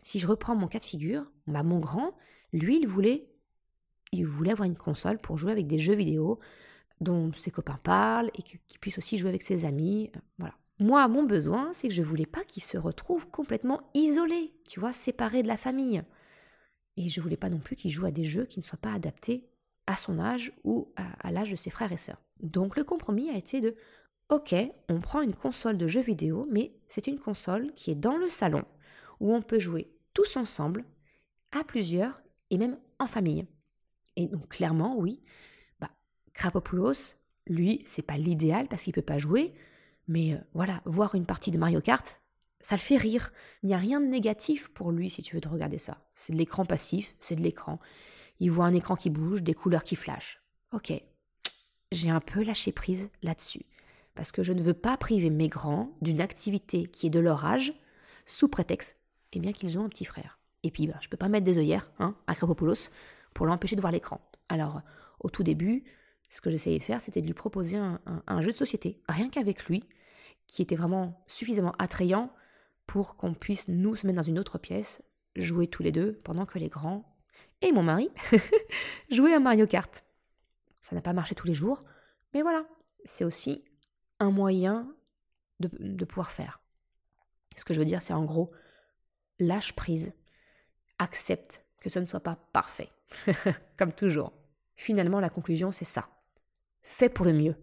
Si 0.00 0.18
je 0.18 0.26
reprends 0.26 0.56
mon 0.56 0.68
cas 0.68 0.78
de 0.78 0.84
figure, 0.84 1.30
bah 1.46 1.62
mon 1.62 1.78
grand, 1.78 2.16
lui, 2.52 2.78
il 2.78 2.88
voulait, 2.88 3.28
il 4.12 4.26
voulait 4.26 4.52
avoir 4.52 4.66
une 4.66 4.76
console 4.76 5.18
pour 5.18 5.36
jouer 5.36 5.52
avec 5.52 5.66
des 5.66 5.78
jeux 5.78 5.94
vidéo 5.94 6.38
dont 7.00 7.30
ses 7.34 7.50
copains 7.50 7.78
parlent 7.82 8.30
et 8.38 8.42
qu'il 8.42 8.78
puisse 8.80 8.96
aussi 8.96 9.18
jouer 9.18 9.28
avec 9.28 9.42
ses 9.42 9.66
amis. 9.66 10.10
Euh, 10.16 10.20
voilà. 10.38 10.54
Moi, 10.78 11.06
mon 11.08 11.24
besoin, 11.24 11.72
c'est 11.72 11.88
que 11.88 11.94
je 11.94 12.02
voulais 12.02 12.26
pas 12.26 12.44
qu'il 12.44 12.62
se 12.62 12.78
retrouve 12.78 13.28
complètement 13.28 13.82
isolé, 13.94 14.54
tu 14.66 14.80
vois, 14.80 14.92
séparé 14.92 15.42
de 15.42 15.48
la 15.48 15.56
famille. 15.56 16.02
Et 16.96 17.08
je 17.08 17.20
voulais 17.20 17.36
pas 17.36 17.50
non 17.50 17.58
plus 17.58 17.76
qu'il 17.76 17.90
joue 17.90 18.06
à 18.06 18.10
des 18.10 18.24
jeux 18.24 18.46
qui 18.46 18.60
ne 18.60 18.64
soient 18.64 18.78
pas 18.78 18.92
adaptés 18.92 19.46
à 19.86 19.96
son 19.96 20.18
âge 20.18 20.52
ou 20.64 20.92
à, 20.96 21.30
l'âge 21.30 21.50
de 21.50 21.56
ses 21.56 21.70
frères 21.70 21.92
et 21.92 21.98
sœurs. 21.98 22.22
Donc 22.40 22.76
le 22.76 22.84
compromis 22.84 23.30
a 23.30 23.36
été 23.36 23.60
de 23.60 23.76
OK, 24.28 24.54
on 24.88 25.00
prend 25.00 25.22
une 25.22 25.34
console 25.34 25.78
de 25.78 25.86
jeux 25.86 26.00
vidéo, 26.00 26.48
mais 26.50 26.74
c'est 26.88 27.06
une 27.06 27.20
console 27.20 27.72
qui 27.74 27.92
est 27.92 27.96
dans 27.96 28.16
le 28.16 28.28
salon, 28.28 28.64
où 29.20 29.32
on 29.32 29.40
peut 29.40 29.60
jouer 29.60 29.92
tous 30.14 30.36
ensemble, 30.36 30.84
à 31.52 31.62
plusieurs, 31.62 32.20
et 32.50 32.58
même 32.58 32.78
en 32.98 33.06
famille. 33.06 33.46
Et 34.16 34.26
donc 34.26 34.48
clairement, 34.48 34.96
oui, 34.98 35.22
bah, 35.78 35.90
Krapopoulos, 36.32 37.14
lui, 37.46 37.82
c'est 37.86 38.02
pas 38.02 38.18
l'idéal 38.18 38.66
parce 38.66 38.82
qu'il 38.82 38.92
peut 38.92 39.02
pas 39.02 39.18
jouer, 39.18 39.54
mais 40.08 40.34
euh, 40.34 40.38
voilà, 40.54 40.80
voir 40.84 41.14
une 41.14 41.26
partie 41.26 41.52
de 41.52 41.58
Mario 41.58 41.80
Kart, 41.80 42.20
ça 42.60 42.74
le 42.74 42.80
fait 42.80 42.96
rire. 42.96 43.32
Il 43.62 43.68
n'y 43.68 43.74
a 43.74 43.78
rien 43.78 44.00
de 44.00 44.06
négatif 44.06 44.68
pour 44.70 44.90
lui 44.90 45.08
si 45.08 45.22
tu 45.22 45.36
veux 45.36 45.40
te 45.40 45.48
regarder 45.48 45.78
ça. 45.78 46.00
C'est 46.14 46.32
de 46.32 46.38
l'écran 46.38 46.64
passif, 46.64 47.14
c'est 47.20 47.36
de 47.36 47.42
l'écran. 47.42 47.78
Il 48.40 48.50
voit 48.50 48.66
un 48.66 48.74
écran 48.74 48.96
qui 48.96 49.10
bouge, 49.10 49.44
des 49.44 49.54
couleurs 49.54 49.84
qui 49.84 49.94
flashent. 49.94 50.42
Ok, 50.72 50.92
j'ai 51.92 52.10
un 52.10 52.20
peu 52.20 52.42
lâché 52.42 52.72
prise 52.72 53.10
là-dessus. 53.22 53.64
Parce 54.16 54.32
que 54.32 54.42
je 54.42 54.52
ne 54.52 54.62
veux 54.62 54.74
pas 54.74 54.96
priver 54.96 55.30
mes 55.30 55.48
grands 55.48 55.92
d'une 56.02 56.20
activité 56.20 56.86
qui 56.86 57.06
est 57.06 57.10
de 57.10 57.20
leur 57.20 57.44
âge, 57.44 57.72
sous 58.24 58.48
prétexte 58.48 58.98
eh 59.32 59.38
bien 59.38 59.52
qu'ils 59.52 59.78
ont 59.78 59.84
un 59.84 59.88
petit 59.88 60.04
frère. 60.04 60.38
Et 60.62 60.70
puis, 60.70 60.86
bah, 60.86 60.96
je 61.00 61.06
ne 61.06 61.10
peux 61.10 61.16
pas 61.16 61.28
mettre 61.28 61.44
des 61.44 61.58
œillères 61.58 61.92
hein, 61.98 62.16
à 62.26 62.34
Krapopoulos 62.34 62.90
pour 63.34 63.46
l'empêcher 63.46 63.76
de 63.76 63.80
voir 63.80 63.92
l'écran. 63.92 64.20
Alors, 64.48 64.80
au 65.20 65.30
tout 65.30 65.42
début, 65.42 65.84
ce 66.30 66.40
que 66.40 66.50
j'essayais 66.50 66.78
de 66.78 66.82
faire, 66.82 67.00
c'était 67.00 67.20
de 67.20 67.26
lui 67.26 67.34
proposer 67.34 67.76
un 67.76 68.42
jeu 68.42 68.52
de 68.52 68.56
société, 68.56 69.00
rien 69.08 69.28
qu'avec 69.28 69.66
lui, 69.66 69.84
qui 70.46 70.62
était 70.62 70.76
vraiment 70.76 71.22
suffisamment 71.26 71.74
attrayant 71.78 72.32
pour 72.86 73.16
qu'on 73.16 73.34
puisse 73.34 73.68
nous 73.68 73.92
mettre 74.04 74.14
dans 74.14 74.22
une 74.22 74.38
autre 74.38 74.58
pièce, 74.58 75.02
jouer 75.34 75.66
tous 75.66 75.82
les 75.82 75.92
deux, 75.92 76.20
pendant 76.24 76.46
que 76.46 76.58
les 76.58 76.68
grands 76.68 77.04
et 77.62 77.72
mon 77.72 77.82
mari 77.82 78.10
jouaient 79.10 79.34
à 79.34 79.40
Mario 79.40 79.66
Kart. 79.66 80.04
Ça 80.80 80.94
n'a 80.94 81.02
pas 81.02 81.12
marché 81.12 81.34
tous 81.34 81.46
les 81.46 81.54
jours, 81.54 81.80
mais 82.32 82.42
voilà, 82.42 82.64
c'est 83.04 83.24
aussi 83.24 83.64
un 84.20 84.30
moyen 84.30 84.92
de, 85.60 85.70
de, 85.78 86.04
pouvoir 86.04 86.30
faire. 86.30 86.60
Ce 87.56 87.64
que 87.64 87.74
je 87.74 87.78
veux 87.78 87.84
dire, 87.84 88.02
c'est 88.02 88.12
en 88.12 88.24
gros, 88.24 88.50
lâche 89.38 89.74
prise, 89.74 90.14
accepte 90.98 91.64
que 91.80 91.88
ce 91.88 91.98
ne 91.98 92.06
soit 92.06 92.20
pas 92.20 92.36
parfait, 92.52 92.90
comme 93.76 93.92
toujours. 93.92 94.32
Finalement, 94.76 95.20
la 95.20 95.30
conclusion, 95.30 95.72
c'est 95.72 95.84
ça. 95.84 96.08
Fais 96.82 97.08
pour 97.08 97.24
le 97.24 97.32
mieux. 97.32 97.56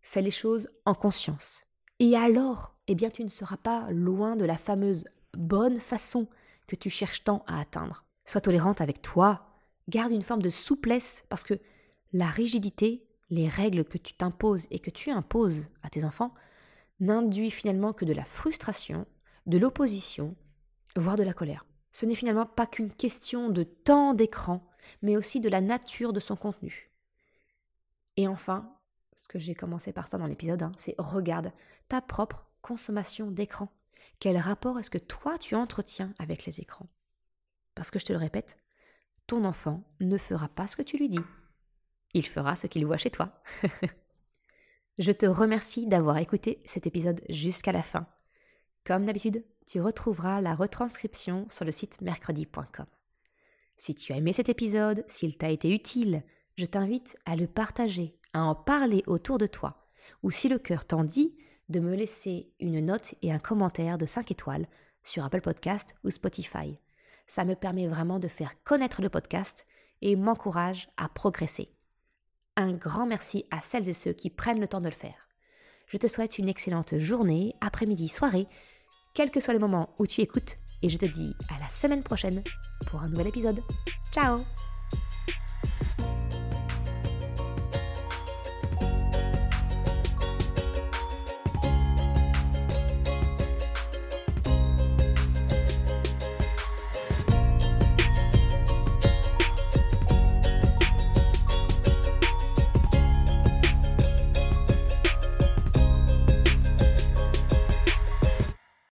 Fais 0.00 0.22
les 0.22 0.30
choses 0.30 0.68
en 0.84 0.94
conscience. 0.94 1.64
Et 1.98 2.16
alors, 2.16 2.76
eh 2.86 2.94
bien, 2.94 3.10
tu 3.10 3.24
ne 3.24 3.28
seras 3.28 3.56
pas 3.56 3.90
loin 3.90 4.36
de 4.36 4.44
la 4.44 4.56
fameuse 4.56 5.04
bonne 5.34 5.78
façon 5.78 6.28
que 6.66 6.76
tu 6.76 6.90
cherches 6.90 7.24
tant 7.24 7.44
à 7.46 7.60
atteindre. 7.60 8.04
Sois 8.24 8.40
tolérante 8.40 8.80
avec 8.80 9.02
toi, 9.02 9.42
garde 9.88 10.12
une 10.12 10.22
forme 10.22 10.42
de 10.42 10.50
souplesse 10.50 11.24
parce 11.28 11.44
que 11.44 11.58
la 12.12 12.26
rigidité, 12.26 13.07
les 13.30 13.48
règles 13.48 13.84
que 13.84 13.98
tu 13.98 14.14
t'imposes 14.14 14.66
et 14.70 14.78
que 14.78 14.90
tu 14.90 15.10
imposes 15.10 15.66
à 15.82 15.90
tes 15.90 16.04
enfants, 16.04 16.30
n'induit 17.00 17.50
finalement 17.50 17.92
que 17.92 18.04
de 18.04 18.12
la 18.12 18.24
frustration, 18.24 19.06
de 19.46 19.58
l'opposition, 19.58 20.34
voire 20.96 21.16
de 21.16 21.22
la 21.22 21.32
colère. 21.32 21.64
Ce 21.92 22.06
n'est 22.06 22.14
finalement 22.14 22.46
pas 22.46 22.66
qu'une 22.66 22.92
question 22.92 23.48
de 23.48 23.62
temps 23.62 24.14
d'écran, 24.14 24.66
mais 25.02 25.16
aussi 25.16 25.40
de 25.40 25.48
la 25.48 25.60
nature 25.60 26.12
de 26.12 26.20
son 26.20 26.36
contenu. 26.36 26.90
Et 28.16 28.26
enfin, 28.26 28.74
ce 29.16 29.28
que 29.28 29.38
j'ai 29.38 29.54
commencé 29.54 29.92
par 29.92 30.06
ça 30.06 30.18
dans 30.18 30.26
l'épisode 30.26 30.62
1, 30.62 30.72
c'est 30.76 30.94
regarde 30.98 31.52
ta 31.88 32.00
propre 32.00 32.46
consommation 32.62 33.30
d'écran. 33.30 33.68
Quel 34.20 34.36
rapport 34.36 34.78
est-ce 34.78 34.90
que 34.90 34.98
toi 34.98 35.38
tu 35.38 35.54
entretiens 35.54 36.12
avec 36.18 36.44
les 36.44 36.60
écrans? 36.60 36.88
Parce 37.74 37.90
que 37.90 37.98
je 37.98 38.06
te 38.06 38.12
le 38.12 38.18
répète, 38.18 38.58
ton 39.26 39.44
enfant 39.44 39.84
ne 40.00 40.18
fera 40.18 40.48
pas 40.48 40.66
ce 40.66 40.76
que 40.76 40.82
tu 40.82 40.98
lui 40.98 41.08
dis. 41.08 41.20
Il 42.14 42.26
fera 42.26 42.56
ce 42.56 42.66
qu'il 42.66 42.86
voit 42.86 42.96
chez 42.96 43.10
toi. 43.10 43.40
je 44.98 45.12
te 45.12 45.26
remercie 45.26 45.86
d'avoir 45.86 46.18
écouté 46.18 46.62
cet 46.64 46.86
épisode 46.86 47.20
jusqu'à 47.28 47.72
la 47.72 47.82
fin. 47.82 48.06
Comme 48.84 49.04
d'habitude, 49.04 49.44
tu 49.66 49.80
retrouveras 49.80 50.40
la 50.40 50.54
retranscription 50.54 51.46
sur 51.50 51.64
le 51.64 51.72
site 51.72 52.00
mercredi.com. 52.00 52.86
Si 53.76 53.94
tu 53.94 54.12
as 54.12 54.16
aimé 54.16 54.32
cet 54.32 54.48
épisode, 54.48 55.04
s'il 55.06 55.36
t'a 55.36 55.50
été 55.50 55.72
utile, 55.72 56.24
je 56.56 56.64
t'invite 56.64 57.16
à 57.26 57.36
le 57.36 57.46
partager 57.46 58.10
à 58.32 58.42
en 58.42 58.54
parler 58.54 59.04
autour 59.06 59.38
de 59.38 59.46
toi, 59.46 59.88
ou 60.22 60.30
si 60.30 60.48
le 60.48 60.58
cœur 60.58 60.84
t'en 60.84 61.04
dit, 61.04 61.36
de 61.68 61.80
me 61.80 61.94
laisser 61.94 62.50
une 62.60 62.84
note 62.84 63.14
et 63.22 63.30
un 63.30 63.38
commentaire 63.38 63.98
de 63.98 64.06
5 64.06 64.30
étoiles 64.30 64.66
sur 65.04 65.24
Apple 65.24 65.42
Podcast 65.42 65.94
ou 66.02 66.10
Spotify. 66.10 66.74
Ça 67.26 67.44
me 67.44 67.54
permet 67.54 67.86
vraiment 67.86 68.18
de 68.18 68.28
faire 68.28 68.62
connaître 68.62 69.02
le 69.02 69.10
podcast 69.10 69.66
et 70.00 70.16
m'encourage 70.16 70.88
à 70.96 71.08
progresser. 71.08 71.68
Un 72.60 72.72
grand 72.72 73.06
merci 73.06 73.44
à 73.52 73.60
celles 73.60 73.88
et 73.88 73.92
ceux 73.92 74.12
qui 74.12 74.30
prennent 74.30 74.58
le 74.58 74.66
temps 74.66 74.80
de 74.80 74.88
le 74.88 74.94
faire. 74.94 75.28
Je 75.86 75.96
te 75.96 76.08
souhaite 76.08 76.38
une 76.38 76.48
excellente 76.48 76.98
journée, 76.98 77.54
après-midi, 77.60 78.08
soirée, 78.08 78.48
quel 79.14 79.30
que 79.30 79.38
soit 79.38 79.54
le 79.54 79.60
moment 79.60 79.94
où 80.00 80.08
tu 80.08 80.22
écoutes, 80.22 80.56
et 80.82 80.88
je 80.88 80.98
te 80.98 81.06
dis 81.06 81.36
à 81.54 81.60
la 81.60 81.70
semaine 81.70 82.02
prochaine 82.02 82.42
pour 82.88 83.00
un 83.00 83.10
nouvel 83.10 83.28
épisode. 83.28 83.60
Ciao 84.10 84.40